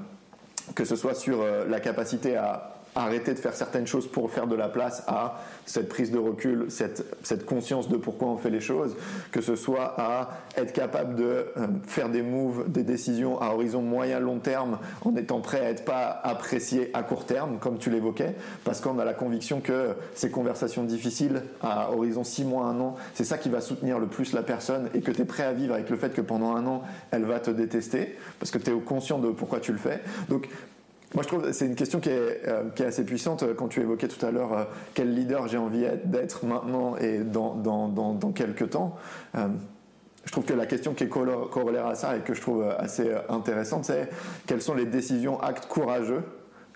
[0.75, 4.47] que ce soit sur euh, la capacité à arrêter de faire certaines choses pour faire
[4.47, 8.61] de la place à cette prise de recul, cette, conscience de pourquoi on fait les
[8.61, 8.97] choses,
[9.31, 13.83] que ce soit à être capable de euh, faire des moves, des décisions à horizon
[13.83, 17.91] moyen long terme en étant prêt à être pas apprécié à court terme, comme tu
[17.91, 22.81] l'évoquais, parce qu'on a la conviction que ces conversations difficiles à horizon 6 mois, 1
[22.81, 25.45] an, c'est ça qui va soutenir le plus la personne et que tu es prêt
[25.45, 28.59] à vivre avec le fait que pendant un an, elle va te détester, parce que
[28.59, 30.01] tu es conscient de pourquoi tu le fais.
[30.29, 30.49] Donc
[31.15, 34.09] moi, je trouve que c'est une question qui est, euh, assez puissante quand tu évoquais
[34.09, 38.97] tout à l'heure euh, quel leader j'ai envie d'être maintenant et dans, quelques temps.
[39.35, 39.49] Euh,
[40.25, 43.11] je trouve que la question qui est corollaire à ça et que je trouve assez
[43.29, 44.09] intéressante, c'est
[44.47, 46.23] quelles sont les décisions, actes courageux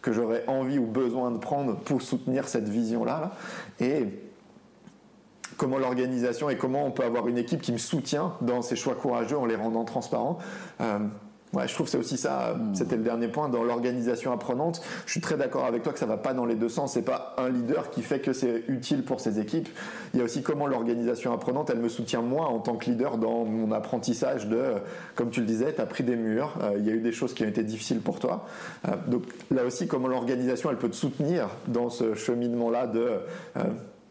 [0.02, 3.32] que j'aurais envie ou besoin de prendre pour soutenir cette vision-là.
[3.78, 4.06] Et
[5.56, 8.96] comment l'organisation et comment on peut avoir une équipe qui me soutient dans ces choix
[8.96, 10.38] courageux en les rendant transparents.
[11.52, 12.74] Ouais, je trouve que c'est aussi ça, hmm.
[12.74, 14.82] c'était le dernier point, dans l'organisation apprenante.
[15.06, 16.94] Je suis très d'accord avec toi que ça va pas dans les deux sens.
[16.94, 19.68] C'est pas un leader qui fait que c'est utile pour ses équipes.
[20.12, 23.16] Il y a aussi comment l'organisation apprenante, elle me soutient moi en tant que leader
[23.16, 24.74] dans mon apprentissage de,
[25.14, 27.12] comme tu le disais, tu as pris des murs, euh, il y a eu des
[27.12, 28.46] choses qui ont été difficiles pour toi.
[28.88, 33.08] Euh, donc là aussi, comment l'organisation, elle peut te soutenir dans ce cheminement-là de...
[33.56, 33.62] Euh,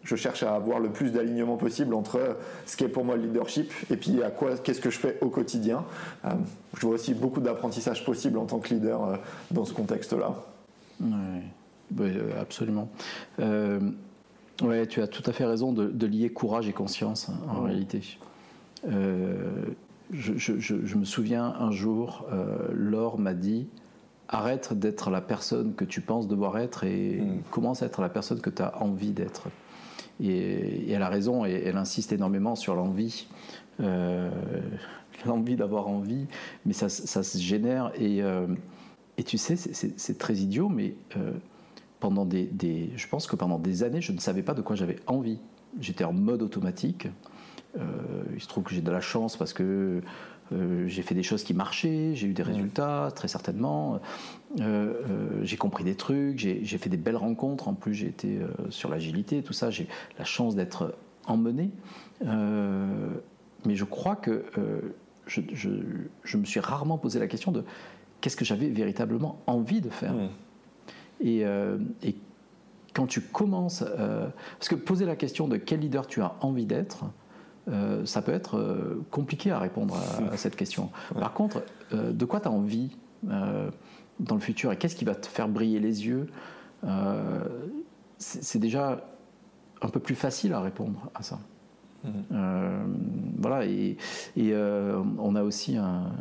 [0.05, 3.23] je cherche à avoir le plus d'alignement possible entre ce qui est pour moi le
[3.23, 5.83] leadership et puis à quoi, qu'est-ce que je fais au quotidien.
[6.23, 6.29] Euh,
[6.77, 9.17] je vois aussi beaucoup d'apprentissage possible en tant que leader euh,
[9.51, 10.35] dans ce contexte-là.
[11.01, 11.07] Oui,
[11.99, 12.87] euh, absolument.
[13.39, 18.01] ouais, tu as tout à fait raison de, lier courage et conscience hein, en réalité.
[20.11, 22.27] Je, me souviens un jour,
[22.71, 23.67] Laure m'a dit
[24.27, 27.41] arrête d'être la personne que tu penses devoir être et mm.
[27.51, 29.49] commence à être la personne que tu as envie d'être.
[30.21, 33.27] Et, elle a raison, et elle insiste énormément sur l'envie.
[33.81, 34.29] Euh,
[35.25, 36.27] l'envie d'avoir envie,
[36.65, 37.91] mais ça, se génère.
[37.95, 38.47] Et, euh,
[39.17, 41.31] et tu sais, c'est très idiot, mais euh,
[41.99, 44.97] pendant des, je pense que pendant des années, je ne savais pas de quoi j'avais
[45.07, 45.39] envie.
[45.79, 47.07] J'étais en mode automatique.
[47.75, 50.01] il se trouve que j'ai de la chance parce que
[50.53, 53.99] euh, j'ai fait des choses qui marchaient, j'ai eu des résultats, très certainement.
[54.59, 54.93] Euh, euh,
[55.43, 57.67] j'ai compris des trucs, j'ai fait des belles rencontres.
[57.67, 59.71] En plus, j'ai été sur l'agilité, tout ça.
[59.71, 59.87] J'ai
[60.19, 61.71] la chance d'être emmené.
[62.21, 64.45] mais je crois que
[65.25, 65.41] je,
[66.23, 67.63] je, me suis rarement posé la question de
[68.21, 70.13] qu'est-ce que j'avais véritablement envie de faire.
[71.21, 71.39] Et,
[72.03, 72.15] et,
[72.93, 73.83] quand tu commences.
[73.83, 77.05] parce que poser la question de quel leader tu as envie d'être,
[77.67, 79.95] euh, ça peut être euh, compliqué à répondre
[80.31, 80.91] à, cette question.
[81.19, 81.63] Par contre,
[81.93, 85.47] euh, de quoi tu as envie dans le futur et qu'est-ce qui va te faire
[85.47, 86.27] briller les yeux
[88.19, 89.03] C'est déjà
[89.81, 91.39] un peu plus facile à répondre à ça.
[92.03, 92.35] Mmh.
[93.39, 93.97] voilà, et,
[94.37, 96.11] on a aussi un,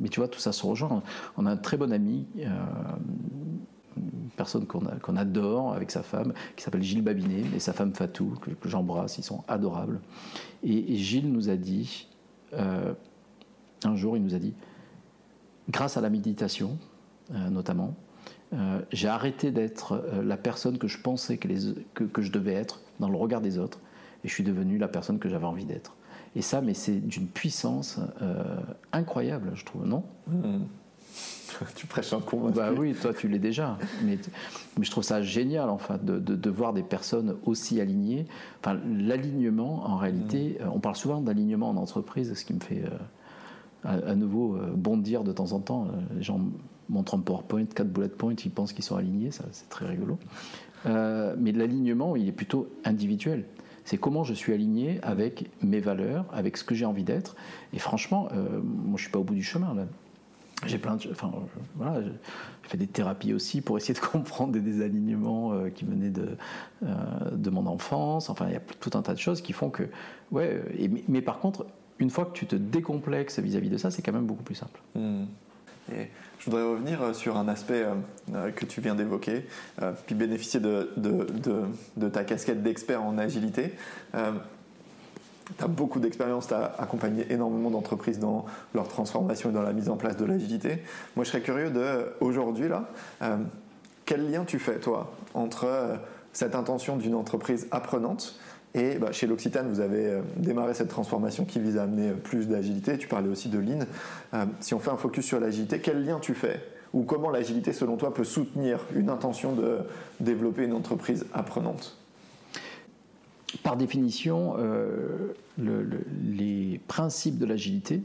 [0.00, 1.02] mais tu vois, tout ça se rejoint.
[1.36, 2.26] On a un très bon ami,
[3.96, 8.34] une personne qu'on adore avec sa femme, qui s'appelle Gilles Babinet, et sa femme Fatou,
[8.40, 10.00] que, j'embrasse, ils sont adorables.
[10.62, 12.08] Et, Gilles nous a dit,
[12.52, 14.54] un jour, il nous a dit,
[15.68, 16.78] grâce à la méditation,
[17.30, 17.94] notamment,
[18.92, 23.16] j'ai arrêté d'être la personne que je pensais que, que, je devais être dans le
[23.16, 23.80] regard des autres,
[24.24, 25.96] et je suis devenu la personne que j'avais envie d'être.
[26.34, 28.60] Et ça, mais c'est d'une puissance euh,
[28.92, 30.04] incroyable, je trouve, non?
[30.26, 30.64] Hmm.
[31.74, 32.56] Tu prêches un convaincu.
[32.56, 33.78] Bah oui, toi tu l'es déjà.
[34.04, 34.18] Mais,
[34.78, 38.26] mais, je trouve ça génial, en fait, de, de, voir des personnes aussi alignées.
[38.60, 40.64] Enfin, l'alignement, en réalité, hmm.
[40.64, 45.24] euh, on parle souvent d'alignement en entreprise, ce qui me fait euh, à, nouveau bondir
[45.24, 45.88] de temps en temps.
[46.14, 46.40] Les gens
[46.88, 50.18] montrent un PowerPoint, quatre bullet points, ils pensent qu'ils sont alignés, ça c'est très rigolo.
[50.84, 53.44] mais l'alignement, il est plutôt individuel
[53.84, 57.36] c'est comment je suis aligné avec mes valeurs, avec ce que j'ai envie d'être.
[57.72, 59.86] Et franchement, euh, moi je suis pas au bout du chemin là.
[60.66, 61.32] J'ai plein de, enfin
[61.74, 66.10] voilà, j'ai fait des thérapies aussi pour essayer de comprendre des désalignements euh, qui venaient
[66.10, 66.36] de
[66.84, 66.86] euh,
[67.32, 68.30] de mon enfance.
[68.30, 69.84] Enfin, il y a tout un tas de choses qui font que,
[70.30, 70.62] ouais.
[71.08, 71.66] mais, par contre,
[71.98, 74.80] une fois que tu te décomplexes vis-à-vis de ça, c'est quand même beaucoup plus simple.
[75.90, 76.08] Et
[76.38, 77.94] je voudrais revenir euh, sur un aspect euh,
[78.34, 79.46] euh, que tu viens d'évoquer,
[80.06, 81.26] puis bénéficier de, de,
[81.96, 83.72] de, ta casquette d'expert en agilité.
[85.56, 88.44] Tu as beaucoup d'expérience, tu as accompagné énormément d'entreprises dans
[88.74, 90.82] leur transformation et dans la mise en place de l'agilité.
[91.16, 92.88] Moi, je serais curieux de, aujourd'hui, là,
[94.04, 95.98] quel lien tu fais, toi, entre
[96.32, 98.38] cette intention d'une entreprise apprenante
[98.74, 102.14] et bah, chez l'Occitane, vous avez euh, démarré cette transformation qui vise à amener euh,
[102.14, 102.96] plus d'agilité.
[102.96, 103.80] Tu parlais aussi de Lean.
[104.32, 106.60] Euh, si on fait un focus sur l'agilité, quel lien tu fais
[106.94, 109.78] Ou comment l'agilité, selon toi, peut soutenir une intention de
[110.20, 111.98] développer une entreprise apprenante?
[113.62, 114.56] Par définition,
[115.58, 118.02] les principes de l'agilité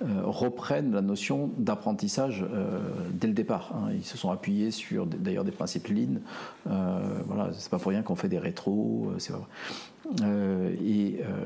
[0.00, 2.44] reprennent la notion d'apprentissage
[3.10, 3.72] dès le départ.
[3.74, 3.92] Hein.
[3.94, 6.20] Ils se sont appuyés sur d'ailleurs des principes Lean.
[7.26, 9.10] voilà, c'est pas pour rien qu'on fait des rétros.
[10.22, 11.44] euh, et euh,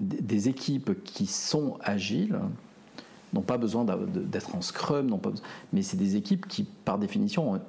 [0.00, 2.38] des équipes qui sont agiles
[3.32, 5.18] n'ont pas besoin d'être en scrum,
[5.72, 7.60] mais c'est des équipes qui, par définition, ont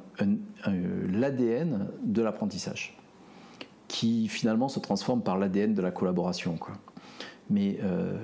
[1.12, 2.99] l'ADN de l'apprentissage,
[3.90, 6.56] qui finalement se transforme par l'ADN de la collaboration.
[6.56, 6.76] Quoi.
[7.50, 8.18] Mais il euh,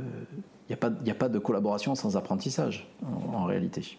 [0.70, 3.98] n'y a, a, pas de collaboration sans apprentissage, en, en réalité.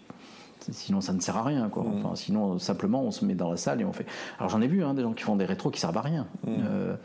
[0.72, 1.68] Sinon, ça ne sert à rien.
[1.68, 1.84] Quoi.
[1.84, 2.16] Mm.
[2.16, 4.06] Sinon, simplement, on se met dans la salle et on fait.
[4.38, 6.26] Alors, j'en ai vu hein, des gens qui font des rétros qui servent à rien.
[6.44, 6.48] Mm.
[6.48, 6.96] Euh,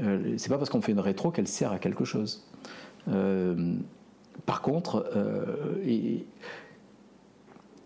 [0.00, 2.44] euh, c'est pas parce qu'on fait une rétro qu'elle sert à quelque chose.
[3.08, 3.76] Euh,
[4.46, 5.06] par contre,
[5.84, 6.26] et,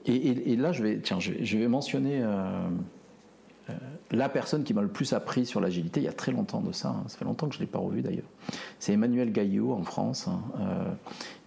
[0.07, 2.25] et, là, je vais, tiens, je vais, mentionner
[4.11, 6.73] la personne qui m'a le plus appris sur l'agilité, il y a très longtemps de
[6.73, 7.05] ça, hein.
[7.09, 8.29] ça fait longtemps que je ne l'ai pas revu d'ailleurs.
[8.79, 10.29] C'est Emmanuel Gaillot en France.
[10.29, 10.41] Hein.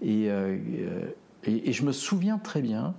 [0.02, 0.30] et,
[1.46, 2.94] et, je me souviens très bien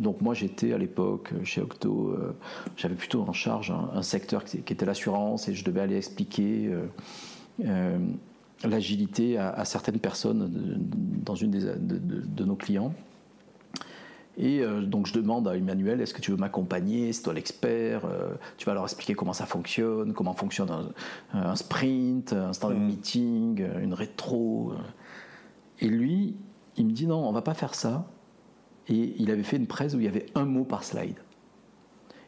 [0.00, 2.36] donc moi j'étais à l'époque euh, chez Octo, euh,
[2.76, 6.70] j'avais plutôt en charge un, secteur qui, était l'assurance et je devais aller expliquer
[7.64, 7.98] euh,
[8.64, 10.50] l'agilité à, certaines personnes
[11.24, 12.92] dans une des, de, nos clients.
[14.38, 17.12] Et donc je demande à Emmanuel, est-ce que tu veux m'accompagner?
[17.14, 18.02] C'est toi l'expert.
[18.58, 20.92] tu vas leur expliquer comment ça fonctionne, comment fonctionne
[21.32, 22.86] un, sprint, un stand mmh.
[22.86, 24.74] meeting, une rétro.
[25.80, 26.36] Et lui,
[26.76, 28.06] il me dit non, on va pas faire ça
[28.88, 31.16] et il avait fait une presse où il y avait un mot par slide.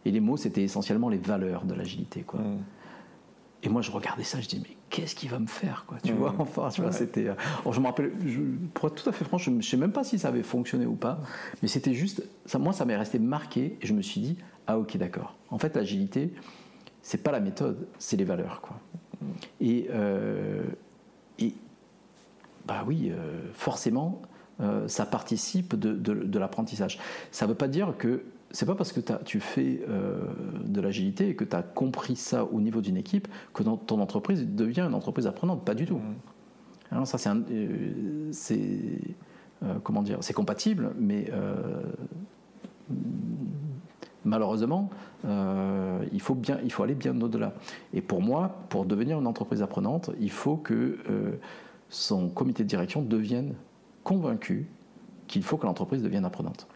[0.04, 2.22] Et les mots, c'était essentiellement les valeurs de l'agilité.
[2.22, 2.40] Quoi.
[2.40, 2.64] Mm.
[3.64, 6.12] Et moi, je regardais ça, je dis mais qu'est-ce qu'il va me faire, quoi Tu
[6.12, 6.16] mm.
[6.16, 7.28] vois Enfin, tu vois, c'était.
[7.28, 7.34] Euh,
[7.70, 8.12] je me rappelle,
[8.74, 10.86] pour être tout à fait franc, je ne sais même pas si ça avait fonctionné
[10.86, 11.20] ou pas,
[11.62, 14.36] mais c'était juste, ça, moi, ça m'est resté marqué, et je me suis dit,
[14.66, 15.36] ah ok, d'accord.
[15.50, 16.32] En fait, l'agilité,
[17.02, 18.78] c'est pas la méthode, c'est les valeurs, quoi.
[19.60, 20.62] Et, euh,
[21.38, 21.52] et
[22.66, 24.22] bah oui, euh, forcément,
[24.88, 26.98] ça participe de, l'apprentissage.
[27.30, 30.20] Ça ne veut pas dire que c'est pas parce que tu fais euh,
[30.64, 34.46] de l'agilité et que tu as compris ça au niveau d'une équipe que ton entreprise
[34.46, 35.64] devient une entreprise apprenante.
[35.64, 35.98] Pas du tout.
[35.98, 36.14] Mmh.
[36.90, 38.58] Alors ça, c'est,
[39.62, 41.30] euh, comment dire, c'est compatible, mais
[44.24, 44.88] malheureusement,
[45.24, 47.52] il, faut bien, il faut aller bien au-delà.
[47.92, 50.98] Et pour moi, pour devenir une entreprise apprenante, il faut que
[51.90, 53.54] son comité de direction devienne
[54.04, 54.66] convaincu
[55.26, 56.66] qu'il faut que l'entreprise devienne apprenante.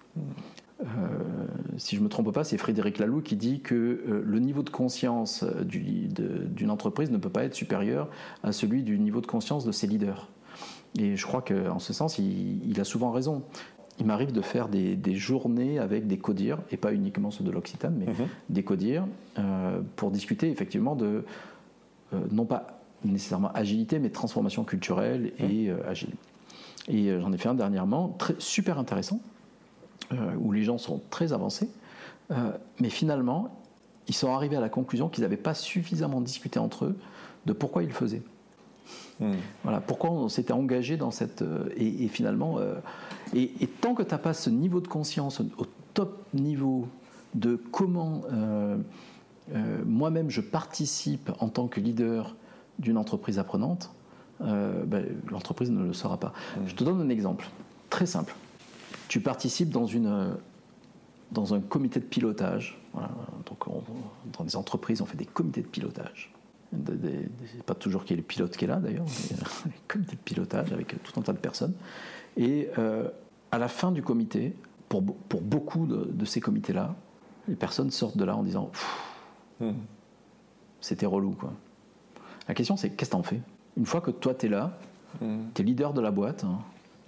[0.83, 0.87] Euh,
[1.77, 4.63] si je ne me trompe pas, c'est Frédéric Laloux qui dit que euh, le niveau
[4.63, 8.09] de conscience d'une entreprise ne peut pas être supérieur
[8.43, 10.29] à celui du niveau de conscience de ses leaders.
[10.99, 13.43] Et je crois qu'en ce sens, il, a souvent raison.
[13.99, 17.95] Il m'arrive de faire des, journées avec des codires, et pas uniquement ceux de l'Occitane,
[17.99, 18.29] mais mhm.
[18.51, 19.07] des codires,
[19.39, 21.25] euh, pour discuter effectivement de,
[22.31, 26.13] non pas nécessairement agilité, mais transformation culturelle et agile.
[26.89, 29.21] Et euh, j'en ai fait un dernièrement, très, super intéressant,
[30.39, 31.69] où les gens sont très avancés,
[32.81, 33.49] mais finalement,
[34.09, 36.97] ils sont arrivés à la conclusion qu'ils n'avaient pas suffisamment discuté entre eux
[37.47, 38.23] de pourquoi ils le faisaient.
[39.21, 39.33] Hmm.
[39.63, 41.45] Voilà, pourquoi on s'était engagé dans cette.
[41.77, 42.59] et, finalement,
[43.35, 46.89] et, et, tant que tu n'as pas ce niveau de conscience au top niveau
[47.35, 48.77] de comment euh,
[49.55, 52.35] euh, moi-même je participe en tant que leader
[52.79, 53.91] d'une entreprise apprenante,
[54.43, 56.33] euh, ben, l'entreprise ne le saura pas.
[56.57, 56.61] Mmh.
[56.67, 57.49] Je te donne un exemple
[57.91, 58.35] très simple.
[59.13, 60.39] Tu participes dans, une,
[61.33, 62.81] dans un comité de pilotage.
[63.45, 63.69] donc
[64.39, 66.33] dans les entreprises, on fait des comités de pilotage.
[66.73, 69.37] C'est pas toujours qui est le pilote qui est là d'ailleurs, mais
[69.67, 71.75] des comités de pilotage avec tout un tas de personnes.
[72.39, 72.71] Et
[73.51, 74.57] à la fin du comité,
[74.89, 76.97] pour, pour beaucoup de ces comités-là,
[77.49, 78.71] les personnes sortent de là en disant
[79.61, 79.73] hmm.
[80.81, 81.53] c'était relou quoi.
[82.49, 83.43] La question c'est qu'est-ce que t'en fais?
[83.77, 84.79] Une fois que toi tu es là,
[85.21, 85.49] hmm.
[85.53, 86.61] tu es leader de la boîte, hein,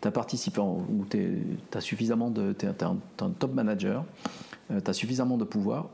[0.04, 2.52] tu as participé ou tu as suffisamment de.
[2.52, 2.98] Tu es, un,
[3.38, 4.04] top manager,
[4.70, 5.88] euh, tu as suffisamment de pouvoir,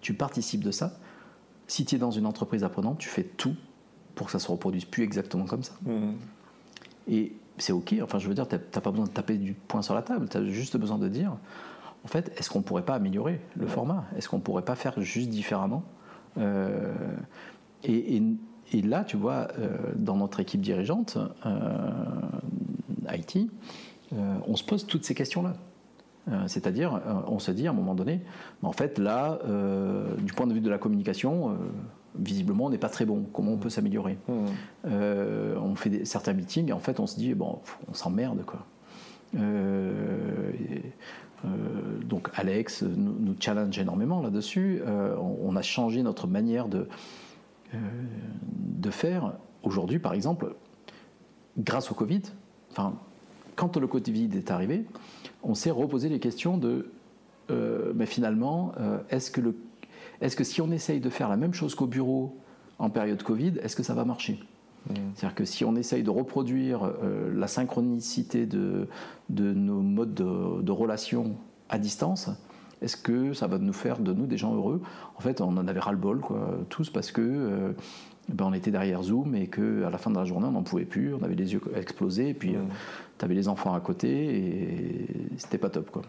[0.00, 0.98] tu participes de ça.
[1.68, 3.54] Si tu es dans une entreprise apprenante, tu fais tout
[4.16, 5.74] pour que ça se reproduise plus exactement comme ça.
[5.82, 6.14] Hmm.
[7.06, 9.82] Et c'est ok, enfin je veux dire, tu n'as pas besoin de taper du poing
[9.82, 11.36] sur la table, tu as juste besoin de dire
[12.04, 14.06] en fait, est-ce qu'on ne pourrait pas améliorer le format?
[14.16, 15.84] Est-ce qu'on ne pourrait pas faire juste différemment?
[16.36, 16.92] Euh,
[17.84, 18.20] et,
[18.82, 21.80] là, tu vois, euh, dans notre équipe dirigeante, euh,
[23.12, 23.50] IT,
[24.46, 25.54] on se pose toutes ces questions-là.
[26.46, 28.20] C'est-à-dire, on se dit à un moment donné,
[28.62, 29.38] en fait, là,
[30.18, 31.56] du point de vue de la communication,
[32.14, 33.24] visiblement, on n'est pas très bon.
[33.32, 34.90] Comment on peut s'améliorer mmh.
[35.56, 37.60] On fait certains meetings et en fait, on se dit, bon,
[37.90, 38.66] on s'emmerde, quoi.
[41.44, 41.48] Euh,
[42.04, 44.80] donc Alex nous, challenge énormément là-dessus.
[44.86, 46.84] Euh, on, a changé notre manière de, euh,
[47.72, 49.34] de faire.
[49.62, 50.54] Aujourd'hui, par exemple,
[51.58, 52.22] grâce au Covid,
[52.70, 52.94] enfin,
[53.56, 54.84] quand le Covid est arrivé,
[55.42, 56.90] on s'est reposé les questions de
[57.94, 58.72] mais finalement,
[59.10, 59.54] est-ce que, le,
[60.22, 62.34] est-ce que si on essaye de faire la même chose qu'au bureau
[62.78, 64.40] en période Covid, est-ce que ça va marcher?
[64.88, 64.94] Mm.
[65.14, 68.88] C'est-à-dire que si on essaye de reproduire euh, la synchronicité de,
[69.28, 71.36] de nos modes de, de relation
[71.68, 72.30] à distance,
[72.82, 74.82] est-ce que ça va nous faire de nous des gens heureux?
[75.16, 77.72] En fait, on en avait ras-le-bol, quoi, tous, parce que euh,
[78.28, 80.84] ben, on était derrière Zoom et qu'à la fin de la journée, on n'en pouvait
[80.84, 82.60] plus, on avait les yeux explosés, et puis euh,
[83.18, 85.06] tu avais les enfants à côté, et
[85.38, 85.90] c'était pas top.
[85.90, 86.02] Quoi.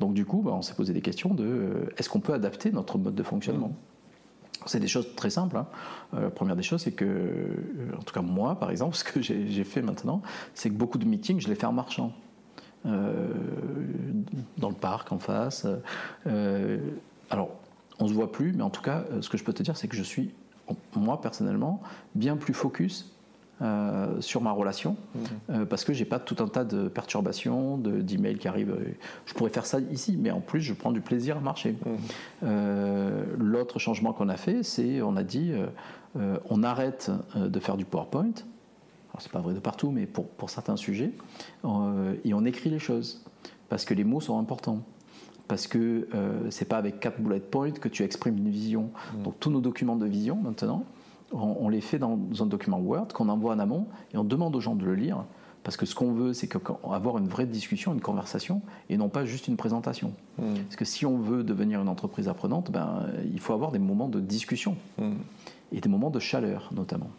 [0.00, 2.98] Donc du coup, ben, on s'est posé des questions de est-ce qu'on peut adapter notre
[2.98, 3.72] mode de fonctionnement?
[4.66, 5.56] C'est des choses très simples.
[5.56, 5.66] Hein.
[6.14, 9.04] Euh, la première des choses, c'est que, euh, en tout cas moi par exemple, ce
[9.04, 10.22] que j'ai fait maintenant,
[10.54, 12.12] c'est que beaucoup de meetings, je les fais en marchant.
[12.84, 13.28] Euh,
[14.58, 15.66] dans le parc en face.
[17.30, 17.50] alors,
[17.98, 19.88] on se voit plus, mais en tout cas, ce que je peux te dire, c'est
[19.88, 20.32] que je suis,
[20.96, 21.80] moi personnellement,
[22.14, 23.12] bien plus focus
[23.62, 24.96] euh, sur ma relation
[25.48, 28.76] euh, parce que j'ai pas tout un tas de perturbations, d'emails qui arrivent.
[29.24, 31.76] Je pourrais faire ça ici, mais en plus je prends du plaisir à marcher.
[32.42, 35.52] Euh, l'autre changement qu'on a fait, c'est on a dit
[36.50, 38.34] on arrête de faire du PowerPoint.
[39.12, 41.12] Alors c'est pas vrai de partout, mais pour, pour certains sujets,
[42.24, 43.22] et on écrit les choses
[43.68, 44.80] parce que les mots sont importants
[45.48, 46.08] parce que
[46.48, 48.90] c'est pas avec quatre bullet points que tu exprimes une vision.
[49.16, 49.22] Mhm.
[49.24, 50.84] Donc tous nos documents de vision maintenant,
[51.32, 54.60] on, les fait dans un document Word qu'on envoie en amont et on demande aux
[54.60, 55.24] gens de le lire.
[55.64, 56.48] Parce que ce qu'on veut, c'est
[56.90, 60.12] avoir une vraie discussion, une conversation, et non pas juste une présentation.
[60.38, 60.54] Hmm.
[60.54, 64.08] Parce que si on veut devenir une entreprise apprenante, ben, il faut avoir des moments
[64.08, 65.12] de discussion, hmm.
[65.70, 67.10] et des moments de chaleur notamment.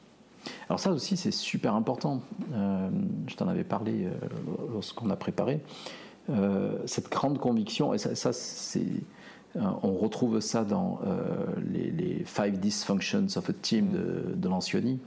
[0.70, 2.22] Alors ça aussi, c'est super important.
[2.54, 2.89] Euh,
[3.28, 4.12] je t'en avais parlé euh,
[4.72, 5.62] lorsqu'on a préparé.
[6.30, 8.32] Euh, cette grande conviction, et ça
[9.56, 11.00] on retrouve ça dans
[11.64, 15.00] les, Five Dysfunctions of a Team de, de Lancioni.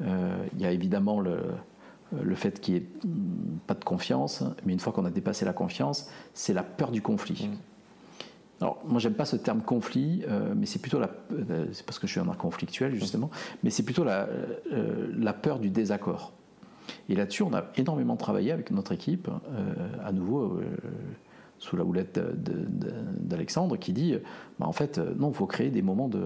[0.00, 1.38] Il y a évidemment le,
[2.34, 2.86] fait qu'il n'y ait
[3.66, 7.00] pas de confiance, mais une fois qu'on a dépassé la confiance, c'est la peur du
[7.00, 7.48] conflit.
[7.48, 7.75] Mm.
[8.60, 10.24] Alors, moi, j'aime pas ce terme conflit,
[10.56, 11.10] mais c'est plutôt la.
[11.72, 13.30] c'est parce que je suis un conflictuel, justement,
[13.62, 14.28] mais c'est plutôt la,
[15.14, 16.32] la, peur du désaccord.
[17.10, 19.28] Et là-dessus, on a énormément travaillé avec notre équipe,
[20.02, 20.58] à nouveau
[21.58, 22.18] sous la houlette
[23.20, 24.16] d'Alexandre, qui dit
[24.58, 26.22] bah, en fait, euh, non, il faut créer des moments de,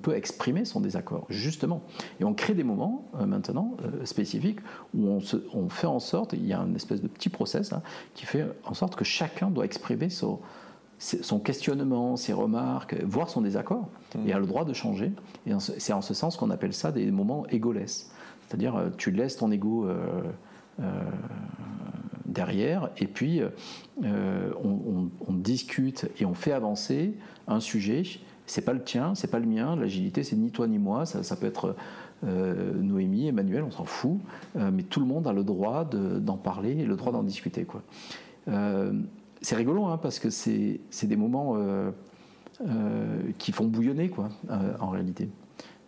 [0.00, 1.82] peut exprimer son désaccord, justement.
[2.20, 4.60] Et on crée des moments euh, maintenant euh, spécifiques
[4.94, 7.72] où on, se, on, fait en sorte, il y a une espèce de petit process
[7.72, 7.82] hein,
[8.14, 10.40] qui fait en sorte que chacun doit exprimer son,
[10.98, 14.28] son questionnement, ses remarques, voire son désaccord, mmh.
[14.28, 15.12] et a le droit de changer.
[15.46, 18.10] Et c'est en ce sens qu'on appelle ça des moments égoless.
[18.48, 19.86] C'est-à-dire, tu laisses ton ego
[22.30, 23.40] derrière, et puis
[24.04, 27.14] euh, on, discute et on fait avancer
[27.46, 28.02] un sujet.
[28.50, 29.76] C'est pas le tien, c'est pas le mien.
[29.76, 31.06] L'agilité, c'est ni toi ni moi.
[31.06, 31.76] Ça, peut être
[32.22, 34.18] Noémie, Emmanuel, on s'en fout,
[34.54, 37.64] mais tout le monde a le droit d'en parler et le droit d'en discuter.
[37.64, 37.82] Quoi.
[39.40, 41.56] c'est rigolo hein, parce que c'est des moments
[43.38, 44.28] qui font bouillonner quoi,
[44.80, 45.28] en réalité.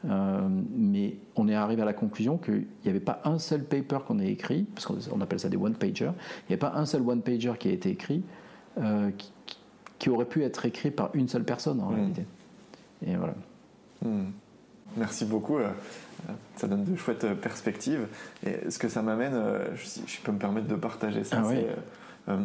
[0.09, 3.99] Euh, mais on est arrivé à la conclusion qu'il n'y avait pas un seul paper
[4.07, 7.03] qu'on ait écrit, parce qu'on appelle ça des one-pager, il n'y avait pas un seul
[7.03, 8.23] one-pager qui a été écrit
[8.79, 9.11] euh,
[9.99, 12.25] qui, aurait pu être écrit par une seule personne en réalité.
[13.07, 13.35] Et voilà.
[14.03, 14.31] Hmm.
[14.97, 15.59] Merci beaucoup.
[15.59, 15.71] Euh,
[16.57, 18.07] ça donne de chouettes perspectives.
[18.47, 19.35] Et ce que ça m'amène,
[19.75, 21.43] je, je, peux me permettre de partager ça,
[22.27, 22.37] ah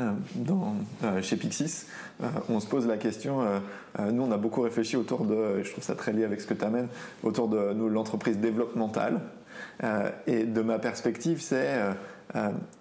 [0.00, 1.86] euh, dans, euh, chez Pixis,
[2.22, 3.42] euh, on se pose la question,
[3.98, 6.54] nous on a beaucoup réfléchi autour de, je trouve ça très lié avec ce que
[6.54, 6.86] tu amènes,
[7.24, 9.20] autour de l'entreprise développementale.
[10.26, 11.80] et de ma perspective, c'est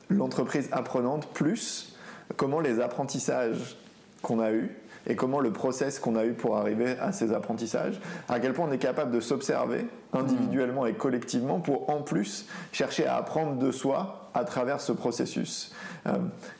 [0.09, 1.95] l'entreprise apprenante plus
[2.35, 3.77] comment les apprentissages
[4.21, 4.69] qu'on a eus
[5.07, 8.67] et comment le process qu'on a eu pour arriver à ces apprentissages, à quel point
[8.69, 13.71] on est capable de s'observer individuellement et collectivement pour en plus chercher à apprendre de
[13.71, 15.73] soi à travers ce processus.
[16.05, 16.11] Euh,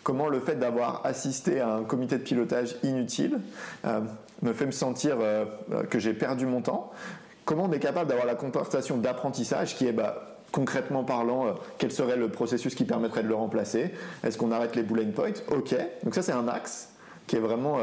[0.04, 3.40] comment le fait d'avoir assisté à un comité de pilotage inutile
[3.86, 4.02] euh,
[4.42, 5.46] me fait me sentir euh,
[5.90, 6.92] que j'ai perdu mon temps.
[7.46, 12.18] Comment on est capable d'avoir la conversation d'apprentissage qui est bah, concrètement parlant, quel serait
[12.18, 13.94] le processus qui permettrait de le remplacer?
[14.24, 15.34] Est-ce qu'on arrête les bullet points?
[15.50, 16.90] Ok, donc ça c'est un axe
[17.28, 17.78] qui est vraiment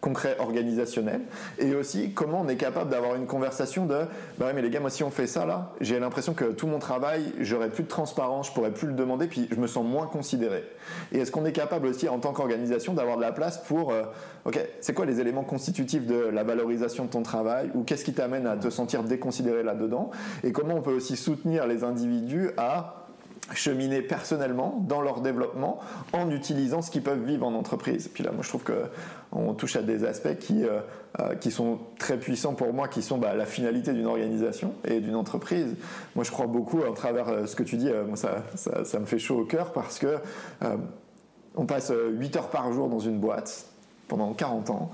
[0.00, 1.22] concret organisationnel.
[1.58, 4.02] Et aussi comment on est capable d'avoir une conversation de
[4.38, 6.66] bah ouais mais les gars moi si on fait ça là j'ai l'impression que tout
[6.66, 9.84] mon travail j'aurais plus de transparence je pourrais plus le demander puis je me sens
[9.84, 10.64] moins considéré.
[11.12, 14.04] Et est-ce qu'on est capable aussi en tant qu'organisation d'avoir de la place pour euh,
[14.44, 18.12] ok c'est quoi les éléments constitutifs de la valorisation de ton travail ou qu'est-ce qui
[18.12, 20.10] t'amène à te sentir déconsidéré là-dedans?
[20.44, 22.97] Et comment on peut aussi soutenir les individus à
[23.54, 25.78] cheminer personnellement dans leur développement
[26.12, 28.08] en utilisant ce qu'ils peuvent vivre en entreprise.
[28.08, 30.80] Puis là, moi, je trouve qu'on touche à des aspects qui, euh,
[31.20, 35.00] euh, qui sont très puissants pour moi, qui sont bah, la finalité d'une organisation et
[35.00, 35.74] d'une entreprise.
[36.14, 38.42] Moi, je crois beaucoup à travers euh, ce que tu dis, ça,
[38.84, 40.18] ça, me fait chaud au cœur parce que
[41.56, 43.66] on passe 8 heures par jour dans une boîte
[44.06, 44.92] pendant 40 ans.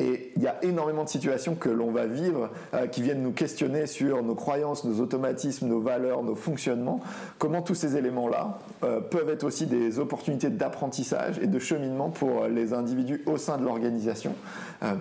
[0.00, 3.32] Et il y a énormément de situations que l'on va vivre euh, qui viennent nous
[3.32, 7.00] questionner sur nos croyances, nos automatismes, nos valeurs, nos fonctionnements.
[7.38, 12.46] Comment tous ces éléments-là euh, peuvent être aussi des opportunités d'apprentissage et de cheminement pour
[12.46, 14.34] les individus au sein de l'organisation.
[14.82, 14.94] Euh,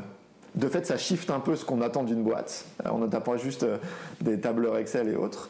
[0.55, 2.65] de fait, ça shift un peu ce qu'on attend d'une boîte.
[2.83, 3.65] on n'attend pas juste
[4.19, 5.47] des tableurs Excel et autres.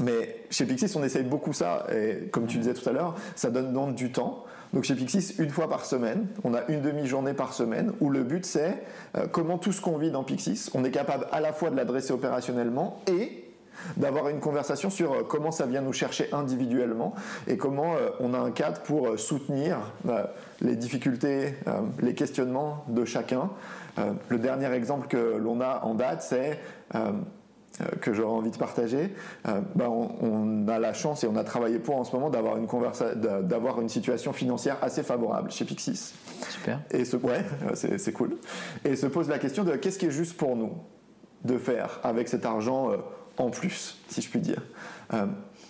[0.00, 3.50] mais chez Pixis, on essaye beaucoup ça, et comme tu disais tout à l'heure, ça
[3.50, 4.44] donne donc du temps.
[4.72, 8.22] Donc chez Pixis, une fois par semaine, on a une demi-journée par semaine où le
[8.22, 8.82] but c'est
[9.16, 11.76] euh, comment tout ce qu'on vit dans Pixis, on est capable à la fois de
[11.76, 13.44] l'adresser opérationnellement et
[13.96, 17.14] d'avoir une conversation sur euh, comment ça vient nous chercher individuellement
[17.48, 19.78] et comment euh, on a un cadre pour soutenir
[20.60, 21.54] les difficultés,
[22.00, 23.50] les questionnements de chacun.
[24.28, 26.58] Le dernier exemple que l'on a en date, c'est
[28.00, 29.14] que j'aurais envie de partager,
[29.48, 32.56] euh, ben, on, a la chance et on a travaillé pour en ce moment d'avoir
[32.56, 32.66] une,
[33.42, 36.12] d'avoir une situation financière assez favorable chez Pixis.
[36.48, 36.80] Super.
[36.90, 37.44] Et ce, ouais,
[37.74, 38.36] c'est, cool.
[38.84, 40.72] Et se pose la question de qu'est-ce qui est juste pour nous
[41.44, 42.96] de faire avec cet argent euh,
[43.38, 44.62] en plus, si je puis dire.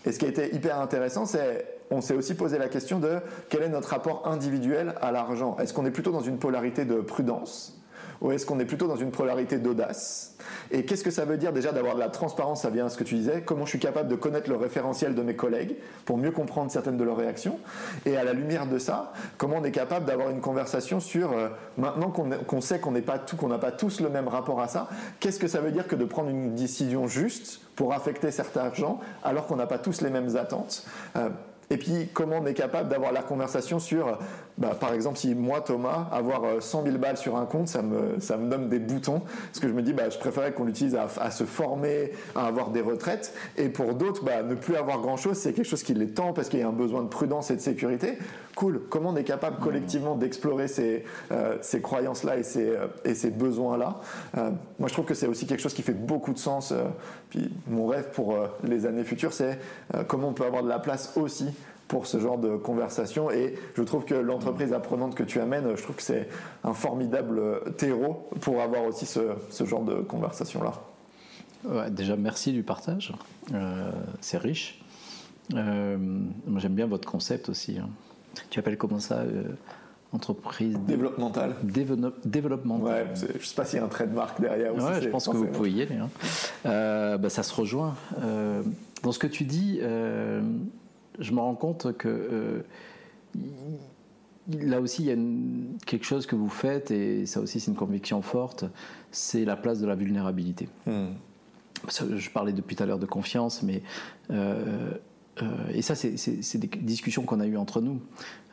[0.04, 3.20] et ce qui a été hyper intéressant, c'est on s'est aussi posé la question de
[3.48, 5.56] quel est notre rapport individuel à l'argent.
[5.58, 7.79] Est-ce qu'on est plutôt dans une polarité de prudence
[8.20, 10.36] ou est-ce qu'on est plutôt dans une polarité d'audace
[10.70, 12.98] Et qu'est-ce que ça veut dire déjà d'avoir de la transparence Ça vient à ce
[12.98, 13.42] que tu disais.
[13.44, 16.98] Comment je suis capable de connaître le référentiel de mes collègues pour mieux comprendre certaines
[16.98, 17.58] de leurs réactions
[18.04, 21.48] Et à la lumière de ça, comment on est capable d'avoir une conversation sur euh,
[21.78, 24.68] maintenant qu'on sait qu'on n'est pas tout, qu'on n'a pas tous le même rapport à
[24.68, 24.88] ça.
[25.18, 29.00] Qu'est-ce que ça veut dire que de prendre une décision juste pour affecter certains gens
[29.24, 30.84] alors qu'on n'a pas tous les mêmes attentes
[31.16, 31.30] euh,
[31.72, 34.18] et puis, comment on est capable d'avoir la conversation sur,
[34.58, 37.82] bah, par exemple, si moi, Thomas, avoir 100 euh, 000 balles sur un compte, ça
[37.82, 39.20] me, ça me donne des boutons.
[39.20, 42.70] Parce que je me dis, bah, je préférais qu'on l'utilise à, se former, à avoir
[42.70, 43.32] des retraites.
[43.56, 46.48] Et pour d'autres, bah, ne plus avoir grand-chose, c'est quelque chose qui les tend parce
[46.48, 48.18] qu'il y a un besoin de prudence et de sécurité.
[48.54, 48.82] Cool.
[48.90, 53.30] Comment on est capable collectivement d'explorer ces, euh, ces croyances-là et ces, euh, et ces
[53.30, 53.96] besoins-là?
[54.34, 56.74] Moi, je trouve que c'est aussi quelque chose qui fait beaucoup de sens.
[57.30, 59.58] puis, mon rêve pour les années futures, c'est
[60.06, 61.46] comment on peut avoir de la place aussi
[61.90, 63.32] pour ce genre de conversation.
[63.32, 66.28] Et je trouve que l'entreprise apprenante que tu amènes, je trouve que c'est
[66.62, 69.20] un formidable terreau pour avoir aussi ce,
[69.50, 71.90] ce genre de conversation-là.
[71.90, 73.12] déjà, merci du partage.
[73.52, 74.80] Euh, c'est riche.
[75.54, 75.96] Euh,
[76.46, 77.76] moi, j'aime bien votre concept aussi.
[77.78, 77.88] Hein.
[78.50, 79.42] Tu appelles comment ça euh,
[80.12, 81.56] Entreprise développementale.
[82.24, 83.08] développementale.
[83.08, 84.74] Ouais, je ne sais pas s'il y a un trait de marque derrière.
[84.76, 85.96] Aussi, ouais, je pense que vous pouvez y aller.
[85.96, 87.16] Hein.
[87.18, 87.96] Bah, ça se rejoint.
[89.02, 89.80] dans ce que tu dis,
[91.20, 92.64] je me rends compte que
[93.34, 93.44] il
[94.58, 97.76] là aussi, il y a quelque chose que vous faites, et ça aussi, c'est une
[97.76, 98.64] conviction forte,
[99.10, 100.68] c'est la place de la vulnérabilité.
[100.86, 101.08] Hmm.
[101.88, 103.82] Je parlais depuis tout à l'heure de confiance, mais.
[104.30, 104.92] Euh,
[105.42, 108.00] euh, et ça, c'est des discussions qu'on a eues entre nous.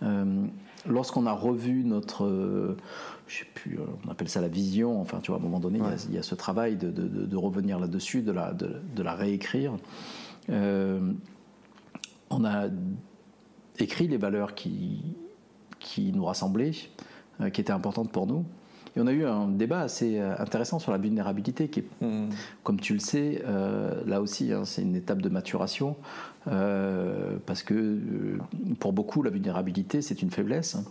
[0.04, 0.46] Euh,
[0.88, 2.78] lorsqu'on a revu notre.
[3.28, 5.80] je sais plus, on appelle ça la vision, enfin, tu vois, à un moment donné,
[6.08, 9.74] il, y a, ce travail de, de, revenir là-dessus, de la, de, la réécrire.
[12.30, 12.68] On a
[13.80, 15.02] écrit les valeurs qui,
[15.80, 16.72] qui nous rassemblaient,
[17.42, 18.46] euh, qui étaient importantes pour nous.
[18.96, 22.30] Et on a eu un débat assez euh, intéressant sur la vulnérabilité, qui est, mmh.
[22.64, 25.96] comme tu le sais, euh, là aussi, hein, c'est une étape de maturation,
[26.46, 28.38] parce que
[28.80, 30.86] pour beaucoup, la vulnérabilité, c'est une faiblesse, hein,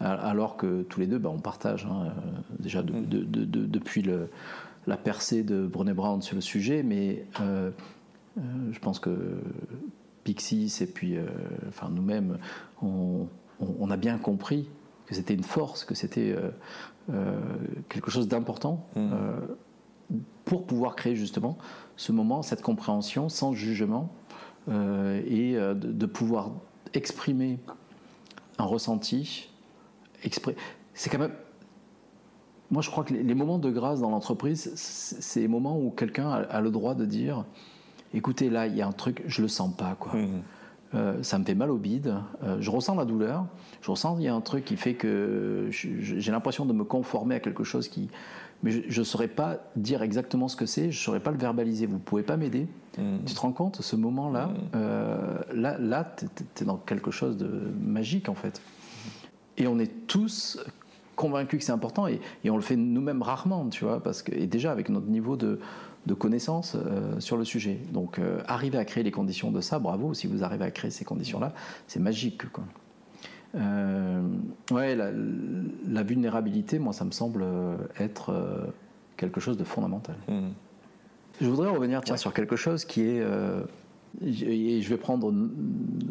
[0.00, 2.12] alors que tous les deux, bah, on partage, hein,
[2.58, 3.06] déjà mmh.
[3.06, 4.28] depuis le,
[4.86, 7.24] la percée de Brené Brown sur le sujet, mais
[8.36, 9.40] je pense que
[10.28, 11.16] Pixis et puis
[11.68, 12.38] enfin, nous-mêmes,
[12.82, 13.26] on,
[13.60, 14.68] on, a bien compris
[15.06, 16.50] que c'était une force, que c'était euh,
[17.10, 17.40] euh,
[17.88, 19.10] quelque chose d'important mmh.
[19.12, 21.56] euh, pour pouvoir créer justement
[21.96, 24.10] ce moment, cette compréhension sans jugement
[24.70, 26.50] et de, pouvoir
[26.92, 27.58] exprimer
[28.58, 29.48] un ressenti.
[30.92, 31.32] C'est quand même.
[32.70, 36.30] Moi, je crois que les, moments de grâce dans l'entreprise, c'est les moments où quelqu'un
[36.30, 37.46] a, le droit de dire
[38.14, 40.14] écoutez, là, il y a un truc, je le sens pas, quoi.
[40.14, 40.42] Mmh.
[40.94, 43.44] Euh, ça me fait mal au bide, euh, je ressens la douleur,
[43.82, 47.34] je ressens qu'il y a un truc qui fait que j'ai l'impression de me conformer
[47.34, 48.08] à quelque chose qui...
[48.64, 51.36] Mais je ne saurais pas dire exactement ce que c'est, je ne saurais pas le
[51.36, 52.66] verbaliser, vous ne pouvez pas m'aider.
[52.96, 53.18] Mmh.
[53.24, 54.54] Tu te rends compte, ce moment-là, mmh.
[54.74, 56.24] euh, là, là tu
[56.62, 57.48] es, dans quelque chose de
[57.80, 58.60] magique en fait.
[59.58, 60.58] Et on est tous
[61.14, 64.32] convaincus que c'est important et, et, on le fait nous-mêmes rarement, tu vois, parce que,
[64.32, 65.60] et déjà avec notre niveau de,
[66.06, 67.78] de connaissances euh, sur le sujet.
[67.92, 70.90] Donc euh, arriver à créer les conditions de ça, bravo, si vous arrivez à créer
[70.90, 71.52] ces conditions-là,
[71.86, 72.50] c'est magique.
[72.50, 72.64] Quoi.
[73.54, 74.22] Euh,
[74.70, 77.44] ouais, la, vulnérabilité, moi, ça me semble
[77.98, 78.72] être
[79.16, 80.16] quelque chose de fondamental.
[80.28, 80.48] Mmh.
[81.40, 83.24] Je voudrais revenir tiens, sur quelque chose qui est
[84.24, 85.32] et je vais prendre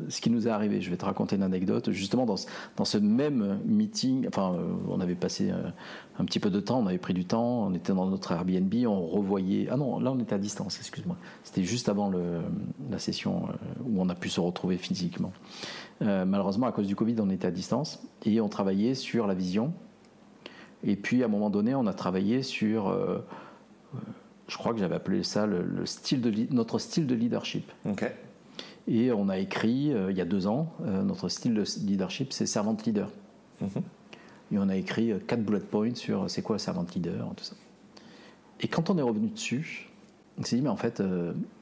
[0.10, 0.82] ce qui nous est arrivé.
[0.82, 1.92] Je vais te raconter une anecdote.
[1.92, 5.70] Justement, dans ce, même meeting, enfin, euh, on avait passé euh,
[6.18, 8.74] un petit peu de temps, on avait pris du temps, on était dans notre Airbnb,
[8.88, 9.68] on revoyait.
[9.70, 11.18] Ah non, là, on était à distance, excuse-moi.
[11.44, 12.12] C'était juste avant
[12.90, 13.54] la session euh,
[13.86, 15.32] où on a pu se retrouver physiquement.
[16.00, 19.74] malheureusement, à cause du Covid, on était à distance et on travaillait sur la vision.
[20.84, 22.96] Et puis, à un moment donné, on a travaillé sur
[24.48, 27.72] je crois que j'avais appelé ça le, style de, notre style de leadership.
[28.88, 32.32] Et on a écrit, euh, il y a deux ans, euh, notre style de leadership,
[32.32, 33.10] c'est servant leader.
[33.60, 33.84] Mhm.
[34.54, 37.56] Et on a écrit euh, quatre bullet points sur c'est quoi servant leader, tout ça.
[38.62, 39.90] Et quand on est revenu dessus,
[40.40, 41.04] on s'est dit, mais en fait,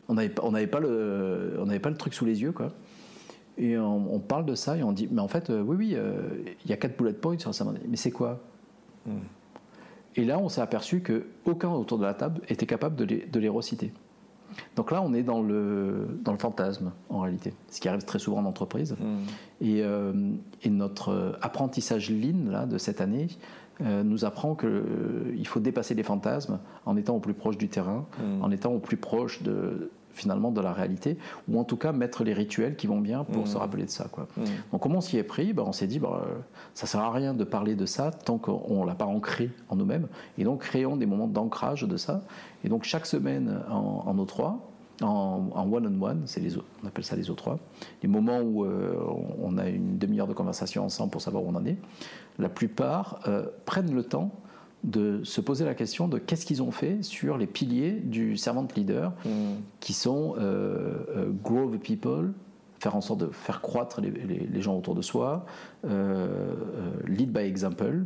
[0.07, 2.71] on n'avait on pas, le, on pas le truc sous les yeux, quoi.
[3.57, 5.97] Et on, parle de ça et on dit, mais en fait, oui, oui,
[6.63, 8.41] il y a quatre bullet points sur servant Mais c'est quoi?
[9.05, 9.19] Mhm.
[10.15, 13.39] Et là, on s'est aperçu qu'aucun autour de la table était capable de les, de
[13.39, 13.91] les, reciter.
[14.75, 18.19] Donc là, on est dans le, dans le fantasme, en réalité, ce qui arrive très
[18.19, 18.93] souvent en entreprise.
[18.93, 19.05] Mmh.
[19.61, 20.13] Et, euh,
[20.63, 23.27] et, notre apprentissage Lean là, de cette année
[23.81, 27.67] euh, nous apprend qu'il euh, faut dépasser les fantasmes en étant au plus proche du
[27.67, 28.43] terrain, mmh.
[28.43, 32.23] en étant au plus proche de, finalement de la réalité, ou en tout cas mettre
[32.23, 33.59] les rituels qui vont bien pour se mmh.
[33.59, 34.07] rappeler de ça.
[34.11, 34.27] Quoi.
[34.37, 34.43] Mmh.
[34.71, 35.53] Donc comment on s'y est pris?
[35.53, 36.25] Ben, On s'est dit, bah,
[36.73, 39.75] ça sert à rien de parler de ça tant qu'on ne l'a pas ancré en
[39.75, 40.07] nous-mêmes,
[40.37, 42.21] et donc créons des moments d'ancrage de ça.
[42.63, 44.57] Et donc chaque semaine en, en O3,
[45.01, 47.57] en, one-on-one, c'est les, on appelle ça les O3,
[48.01, 48.95] les moments où euh,
[49.41, 51.77] on a une demi-heure de conversation ensemble pour savoir où on en est,
[52.39, 54.31] la plupart euh, prennent le temps
[54.85, 58.67] de se poser la question de qu'est-ce qu'ils ont fait sur les piliers du servant
[58.75, 59.29] leader, mm.
[59.79, 62.33] qui sont euh, euh, grow the people,
[62.79, 65.45] faire en sorte de faire croître les, gens autour de soi,
[65.85, 66.53] euh,
[67.07, 68.05] lead by example,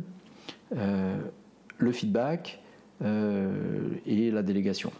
[0.72, 2.62] le feedback
[3.04, 4.90] et la délégation.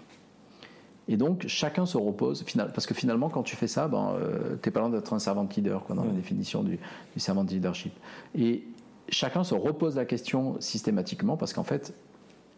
[1.08, 4.16] Et donc chacun se repose, parce que finalement quand tu fais ça, ben,
[4.62, 6.16] tu n'es pas loin d'être un servant leader quoi, dans la mm.
[6.16, 6.78] définition du,
[7.14, 7.94] du servant leadership.
[8.34, 8.64] Et
[9.10, 11.92] chacun se repose la question systématiquement parce qu'en fait,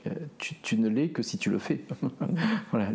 [0.06, 1.80] euh, tu, ne l'es que si tu le fais.
[2.70, 2.88] voilà,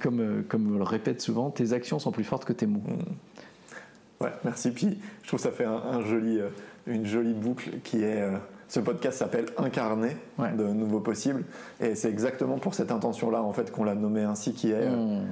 [0.00, 2.82] comme, euh, comme on le répète souvent, tes actions sont plus fortes que tes mots.
[2.86, 4.24] Mm.
[4.24, 4.70] Ouais, merci.
[4.70, 6.48] Puis je trouve que ça fait un, joli, euh,
[6.86, 8.26] une jolie boucle qui est.
[8.68, 11.44] ce podcast s'appelle Incarner de Nouveau Possible.
[11.80, 14.88] Et c'est exactement pour cette intention-là, en fait, qu'on l'a nommé ainsi, qui est.
[14.88, 15.26] Mm.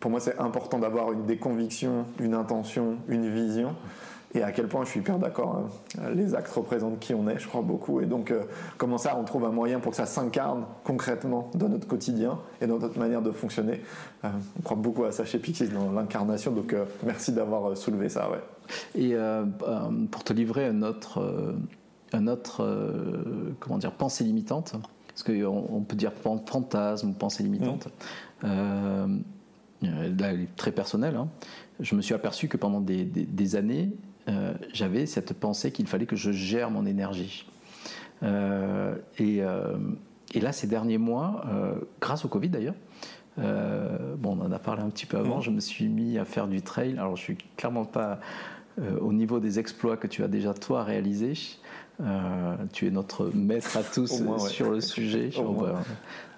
[0.00, 3.76] pour moi, c'est important d'avoir une, des convictions, une intention, une vision
[4.34, 5.56] et à quel point je suis hyper d'accord.
[5.56, 6.10] Hein.
[6.14, 8.00] Les actes représentent qui on est, je crois beaucoup.
[8.00, 8.44] Et donc, euh,
[8.78, 12.66] comment ça, on trouve un moyen pour que ça s'incarne concrètement dans notre quotidien et
[12.66, 13.82] dans notre manière de fonctionner.
[14.24, 16.52] Euh, on croit beaucoup à ça chez Pixis, dans l'incarnation.
[16.52, 18.30] Donc, euh, merci d'avoir soulevé ça.
[18.30, 18.40] Ouais.
[18.94, 19.14] Et
[20.10, 21.54] pour te livrer un autre,
[22.12, 22.64] un autre
[23.60, 24.74] comment dire, pensée limitante,
[25.08, 27.88] parce qu'on on peut dire fantasme ou pensée limitante.
[28.42, 28.46] Mmh.
[29.82, 31.16] là, elle est très personnelle.
[31.16, 31.28] Hein.
[31.80, 33.90] Je me suis aperçu que pendant des, des années,
[34.28, 37.46] euh, j'avais cette pensée qu'il fallait que je gère mon énergie.
[38.22, 39.76] Euh, euh,
[40.34, 41.44] et, là, ces derniers mois,
[42.00, 42.74] grâce au Covid d'ailleurs,
[43.36, 45.42] bon, on en a parlé un petit peu avant, mmh.
[45.42, 46.92] je me suis mis à faire du trail.
[46.98, 48.20] Alors, je suis clairement pas
[49.00, 51.34] au niveau des exploits que tu as déjà toi réalisés.
[52.02, 55.30] Euh, tu es notre maître à tous sur le sujet.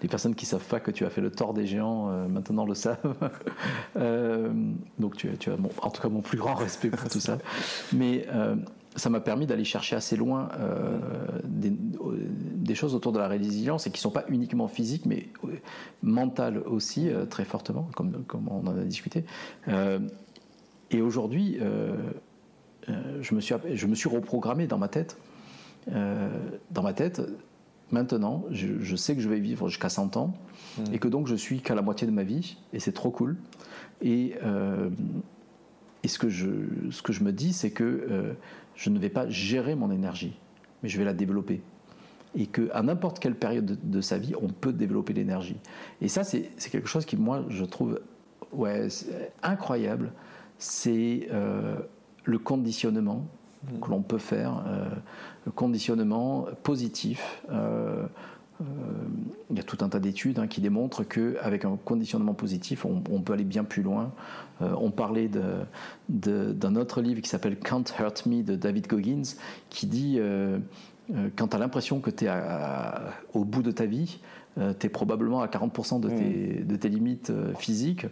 [0.03, 2.29] les personnes qui ne savent pas que tu as fait le tort des géants, euh,
[2.29, 2.99] maintenant le savent.
[3.97, 4.53] Euh,
[4.99, 7.39] donc tu, tu as en tout cas mon plus grand respect pour tout ça.
[7.93, 8.27] Mais
[8.97, 10.49] ça m'a permis d'aller chercher assez loin
[11.45, 15.29] des, choses autour de la résilience et qui ne sont pas uniquement physiques, mais
[16.03, 19.25] mentales aussi, très fortement, comme, comme, on en a discuté.
[20.91, 21.59] et aujourd'hui,
[22.89, 25.17] je, me suis, je me suis reprogrammé dans ma tête
[25.93, 26.29] euh,
[26.71, 27.21] dans ma tête,
[27.91, 30.35] maintenant, je, sais que je vais vivre jusqu'à 100 ans
[30.79, 30.85] hmm.
[30.93, 33.37] et que donc je suis qu'à la moitié de ma vie et c'est trop cool.
[34.03, 34.91] Et, euh,
[36.03, 36.49] et ce, que je,
[36.91, 38.33] ce que je me dis, c'est que euh,
[38.75, 40.39] je ne vais pas gérer mon énergie,
[40.83, 41.63] mais je vais la développer.
[42.37, 45.57] Et qu'à n'importe quelle période de, sa vie, on peut développer l'énergie.
[46.01, 48.01] Et ça, c'est quelque chose qui, moi, je trouve
[48.51, 48.89] ouais,
[49.45, 50.13] incroyable.
[50.59, 51.29] C'est
[52.25, 53.25] le conditionnement.
[53.81, 54.63] Que l'on peut faire
[55.51, 57.43] conditionnement positif.
[57.51, 58.07] Euh,
[58.61, 58.65] euh,
[59.51, 63.21] il y a tout un tas d'études hein, qui démontrent qu'avec un conditionnement positif, on,
[63.21, 64.13] peut aller bien plus loin.
[64.63, 65.29] Euh, on parlait
[66.09, 69.35] d'un autre livre qui s'appelle Can't Hurt Me de David Goggins,
[69.71, 70.21] qui dit
[71.37, 72.31] quand tu as l'impression que tu es
[73.35, 74.21] au bout de ta vie,
[74.57, 76.67] tu es probablement à 40% de tes, mm.
[76.67, 78.07] de tes limites physiques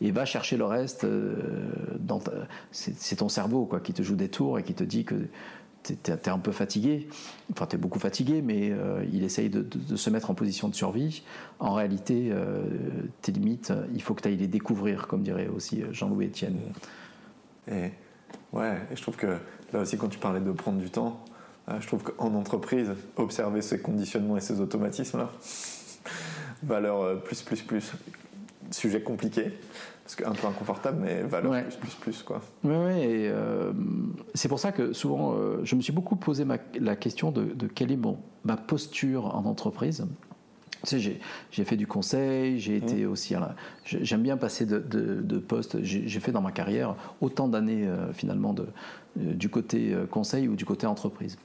[0.00, 1.06] et va chercher le reste.
[2.70, 5.16] c'est ton cerveau quoi, qui te joue des tours et qui te dit que
[5.94, 7.08] tu es, un peu fatigué,
[7.52, 10.74] enfin tu es beaucoup fatigué, mais euh, il essaye de, se mettre en position de
[10.74, 11.22] survie.
[11.58, 12.64] En réalité, euh,
[13.22, 16.58] tes limites, il faut que tu ailles les découvrir, comme dirait aussi Jean-Louis Etienne.
[17.70, 17.90] Et,
[18.52, 19.38] ouais, et je trouve que
[19.72, 21.22] là aussi, quand tu parlais de prendre du temps,
[21.68, 25.30] euh, je trouve qu'en entreprise, observer ces conditionnements et ces automatismes-là,
[26.66, 27.92] valeur plus, plus, plus.
[28.72, 29.52] Sujet compliqué,
[30.06, 32.40] parce un peu inconfortable, mais valeur plus, plus, plus, quoi.
[32.62, 33.72] Oui, ouais, et euh,
[34.34, 36.44] c'est pour ça que souvent, euh, je me suis beaucoup posé
[36.78, 40.06] la question de, quelle est mon, ma posture en entreprise.
[40.84, 41.18] Tu sais,
[41.50, 43.10] j'ai fait du conseil, j'ai été mmh.
[43.10, 43.34] aussi.
[43.84, 45.82] J'aime bien passer de, de, postes.
[45.82, 48.66] J'ai fait dans ma carrière autant d'années euh, finalement de,
[49.16, 51.36] du côté conseil ou du côté entreprise.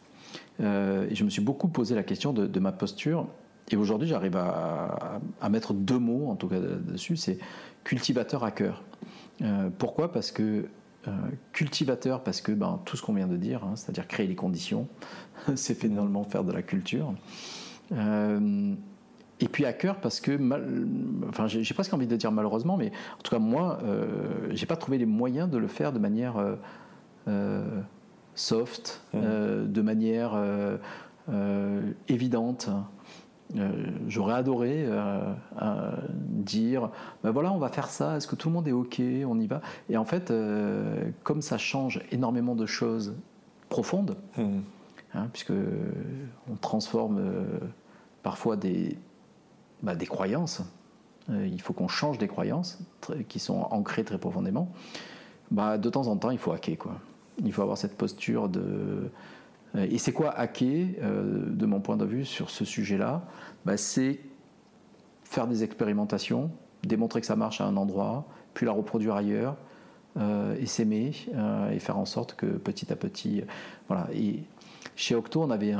[0.59, 3.26] et je me suis beaucoup posé la question de, ma posture.
[3.72, 7.15] Et aujourd'hui, j'arrive à, à, mettre deux mots, en tout cas dessus.
[7.15, 7.38] C'est
[7.84, 8.84] cultivateur à cœur.
[9.41, 10.11] Euh, pourquoi?
[10.11, 10.65] Parce que
[11.07, 11.11] euh,
[11.51, 14.88] cultivateur, parce que ben, tout ce qu'on vient de dire, hein, c'est-à-dire créer les conditions,
[15.55, 17.13] c'est finalement faire de la culture.
[17.91, 18.74] Euh,
[19.39, 20.39] et puis à cœur parce que,
[21.28, 23.80] enfin, j'ai presque envie de dire malheureusement, mais en tout cas moi,
[24.51, 26.36] j'ai pas trouvé les moyens de le faire de manière
[28.36, 29.65] soft, mmh.
[29.65, 30.39] de manière
[32.07, 32.69] évidente.
[33.58, 36.89] Euh, j'aurais adoré euh, euh, dire,
[37.24, 39.47] ben voilà, on va faire ça, est-ce que tout le monde est OK, on y
[39.47, 39.62] va?
[39.89, 40.34] Et en fait,
[41.24, 43.14] comme ça change énormément de choses
[43.70, 44.60] profondes, mmh.
[45.16, 45.54] hein, puisque
[46.49, 47.22] on transforme
[48.24, 48.97] parfois des,
[49.84, 50.62] bah, des croyances,
[51.30, 52.80] il faut qu'on change des croyances
[53.30, 54.70] qui sont ancrées très profondément,
[55.52, 56.78] bah, de temps en temps, il faut hacker.
[56.78, 56.95] Quoi.
[57.43, 59.10] Il faut avoir cette posture de
[59.76, 63.24] et c'est quoi hacker, euh, de mon point de vue, sur ce sujet-là?
[63.65, 64.19] Bah, C'est
[65.24, 66.51] faire des expérimentations,
[66.84, 69.55] démontrer que ça marche à un endroit, puis la reproduire ailleurs,
[70.17, 71.13] euh, et s'aimer,
[71.72, 73.43] et faire en sorte que petit à petit.
[73.88, 74.09] voilà.
[74.13, 74.43] Et
[74.97, 75.74] chez Octo, on avait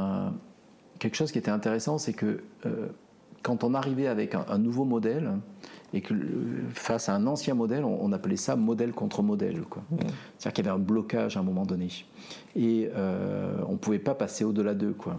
[0.99, 2.41] quelque chose qui était intéressant, c'est que
[3.43, 5.33] quand on arrivait avec un nouveau modèle,
[5.93, 6.13] et que
[6.73, 9.57] face à un ancien modèle, on, appelait ça modèle contre modèle.
[9.57, 9.97] Mmh.
[10.37, 11.89] C'est-à-dire qu'il y avait un blocage à un moment donné.
[12.55, 14.95] Et euh, on ne pouvait pas passer au-delà d'eux.
[14.97, 15.17] Quoi.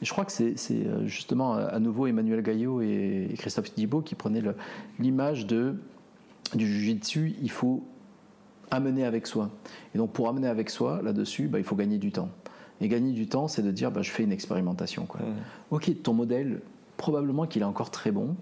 [0.00, 4.14] Et je crois que c'est euh, justement à nouveau Emmanuel Gaillot et, Christophe Thibault qui
[4.14, 4.42] prenaient
[4.98, 5.76] l'image de
[6.54, 7.82] du jiu-jitsu, il faut
[8.70, 9.50] amener avec soi.
[9.94, 12.28] Et donc pour amener avec soi, là-dessus, bah, il faut gagner du temps.
[12.80, 15.06] Et gagner du temps, c'est de dire, bah, je fais une expérimentation.
[15.06, 15.20] Quoi.
[15.20, 15.34] Mmh.
[15.70, 16.60] Ok, ton modèle,
[16.96, 18.36] probablement qu'il est encore très bon.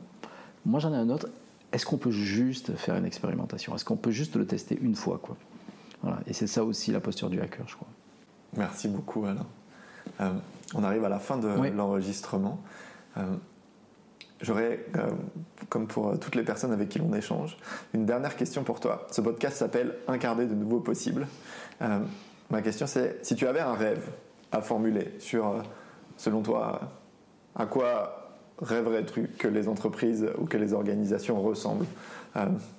[0.66, 1.28] Moi, j'en ai un autre
[1.72, 3.74] est-ce qu'on peut juste faire une expérimentation?
[3.74, 5.36] Est-ce qu'on peut juste le tester une fois quoi?
[6.02, 6.18] Voilà.
[6.26, 7.88] Et c'est ça aussi la posture du hacker, je crois.
[8.56, 9.46] Merci beaucoup, Alain.
[10.20, 10.32] Euh,
[10.74, 12.60] on arrive à la fin de l'enregistrement.
[13.16, 13.36] Euh,
[14.40, 15.10] j'aurais, euh,
[15.68, 17.56] comme pour toutes les personnes avec qui l'on échange,
[17.94, 19.06] une dernière question pour toi.
[19.10, 21.26] Ce podcast s'appelle Incarner de nouveaux possibles.
[22.50, 24.10] ma question c'est, si tu avais un rêve
[24.50, 25.62] à formuler sur,
[26.16, 26.80] selon toi,
[27.54, 28.21] à quoi
[28.58, 31.86] rêverais-tu que les entreprises ou que les organisations ressemblent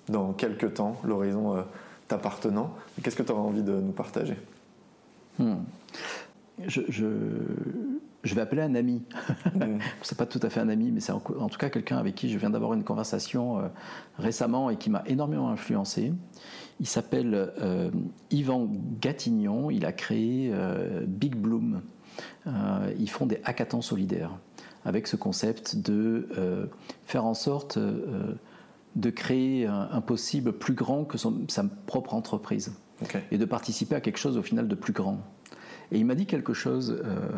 [0.07, 1.63] dans quelques temps, l'horizon
[2.07, 2.74] t'appartenant?
[3.01, 4.38] Qu'est-ce que tu aurais envie de nous partager?
[5.39, 5.55] Hmm
[6.67, 9.01] je, je, vais appeler un ami.
[9.53, 9.78] Mm.
[10.01, 12.30] c'est pas tout à fait un ami, mais c'est en, tout cas quelqu'un avec qui
[12.30, 13.67] je viens d'avoir une conversation euh,
[14.17, 16.13] récemment et qui m'a énormément influencé.
[16.80, 17.91] Il s'appelle euh,
[18.32, 18.69] Yvan
[18.99, 19.69] Gatignon.
[19.69, 21.82] Il a créé euh, Big Bloom.
[22.45, 24.32] ils font des hackathons solidaires
[24.86, 26.27] avec ce concept de
[27.05, 27.77] faire en sorte
[28.95, 32.73] de créer un, possible plus grand que sa propre entreprise
[33.31, 35.19] et de participer à quelque chose au final de plus grand.
[35.91, 37.29] Et il m'a dit quelque chose euh,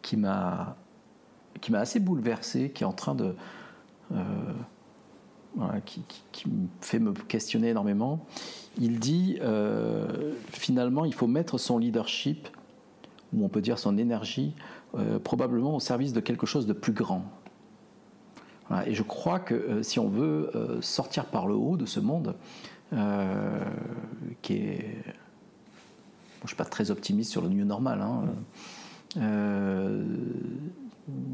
[0.00, 0.76] qui m'a
[1.60, 3.34] qui m'a assez bouleversé, qui est en train de
[4.12, 4.22] euh,
[5.84, 8.24] qui, me fait me questionner énormément.
[8.80, 12.48] Il dit euh, finalement il faut mettre son leadership
[13.32, 14.54] ou on peut dire son énergie
[15.24, 17.24] probablement au service de quelque chose de plus grand.
[18.86, 22.34] Et je crois que si on veut sortir par le haut de ce monde,
[24.42, 25.04] qui est
[26.42, 28.00] je ne suis pas très optimiste sur le new normal.
[28.02, 28.24] Hein.
[29.18, 30.02] Euh,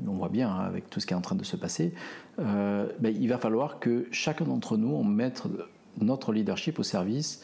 [0.06, 1.94] on voit bien hein, avec tout ce qui est en train de se passer.
[2.38, 5.44] Euh, ben, il va falloir que chacun d'entre nous, on mette
[5.98, 7.42] notre leadership au service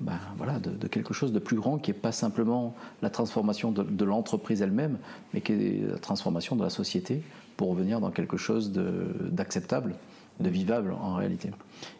[0.00, 4.04] ben, voilà, de, quelque chose de plus grand qui n'est pas simplement la transformation de,
[4.04, 4.98] l'entreprise elle-même,
[5.34, 7.22] mais qui est la transformation de la société
[7.56, 9.94] pour revenir dans quelque chose d'acceptable
[10.40, 11.50] de vivable en réalité.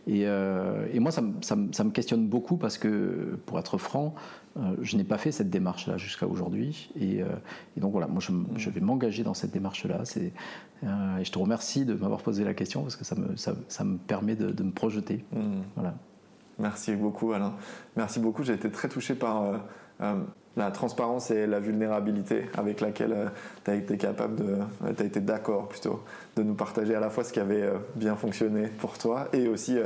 [0.07, 4.15] Et, euh, moi, ça, me questionne beaucoup parce que, pour être franc,
[4.57, 6.91] euh, je n'ai pas fait cette démarche-là jusqu'à aujourd'hui.
[7.01, 7.25] Euh,
[7.77, 8.23] et, donc voilà, moi,
[8.57, 10.03] je, vais m'engager dans cette démarche-là.
[10.17, 10.33] et
[10.83, 14.37] je te remercie de m'avoir posé la question parce que ça me, ça, me permet
[14.37, 15.25] de, me projeter.
[15.33, 15.61] Mmh.
[15.75, 15.95] Voilà.
[16.61, 17.55] Merci beaucoup, Alain.
[17.97, 18.45] Merci beaucoup.
[18.45, 19.43] J'ai été très touché par
[20.57, 23.27] la transparence et la vulnérabilité avec laquelle euh,
[23.65, 26.03] tu as été capable de, euh, tu as été d'accord plutôt,
[26.37, 29.49] de nous partager à la fois ce qui avait euh, bien fonctionné pour toi et
[29.49, 29.79] aussi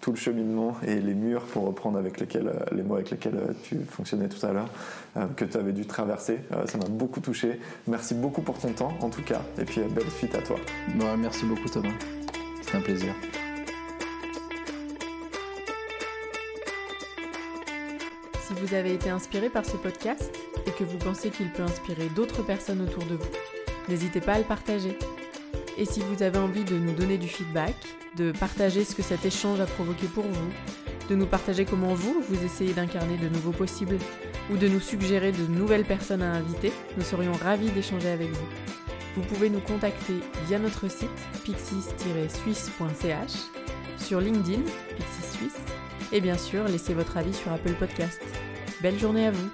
[0.00, 3.76] tout le cheminement et les murs, pour reprendre avec lesquels, les mots avec lesquels tu
[3.80, 4.70] fonctionnais tout à l'heure,
[5.36, 6.38] que tu avais dû traverser.
[6.64, 7.60] ça m'a beaucoup touché.
[7.86, 10.56] Merci beaucoup pour ton temps, en tout cas, et puis belle suite à toi.
[11.18, 11.90] merci beaucoup, Thomas.
[12.62, 13.12] C'est un plaisir.
[18.50, 20.36] Si vous avez été inspiré par ce podcast
[20.66, 23.30] et que vous pensez qu'il peut inspirer d'autres personnes autour de vous,
[23.88, 24.98] n'hésitez pas à le partager.
[25.78, 27.76] Et si vous avez envie de nous donner du feedback,
[28.16, 30.50] de partager ce que cet échange a provoqué pour vous,
[31.08, 33.98] de nous partager comment vous, vous essayez d'incarner de nouveaux possibles,
[34.50, 38.48] ou de nous suggérer de nouvelles personnes à inviter, nous serions ravis d'échanger avec vous.
[39.14, 40.14] Vous pouvez nous contacter
[40.48, 41.08] via notre site
[41.44, 43.32] pixis-suisse.ch,
[43.96, 44.62] sur LinkedIn,
[44.96, 45.60] Pixis Suisse,
[46.10, 48.20] et bien sûr laissez votre avis sur Apple Podcast.
[48.82, 49.50] Belle journée à vous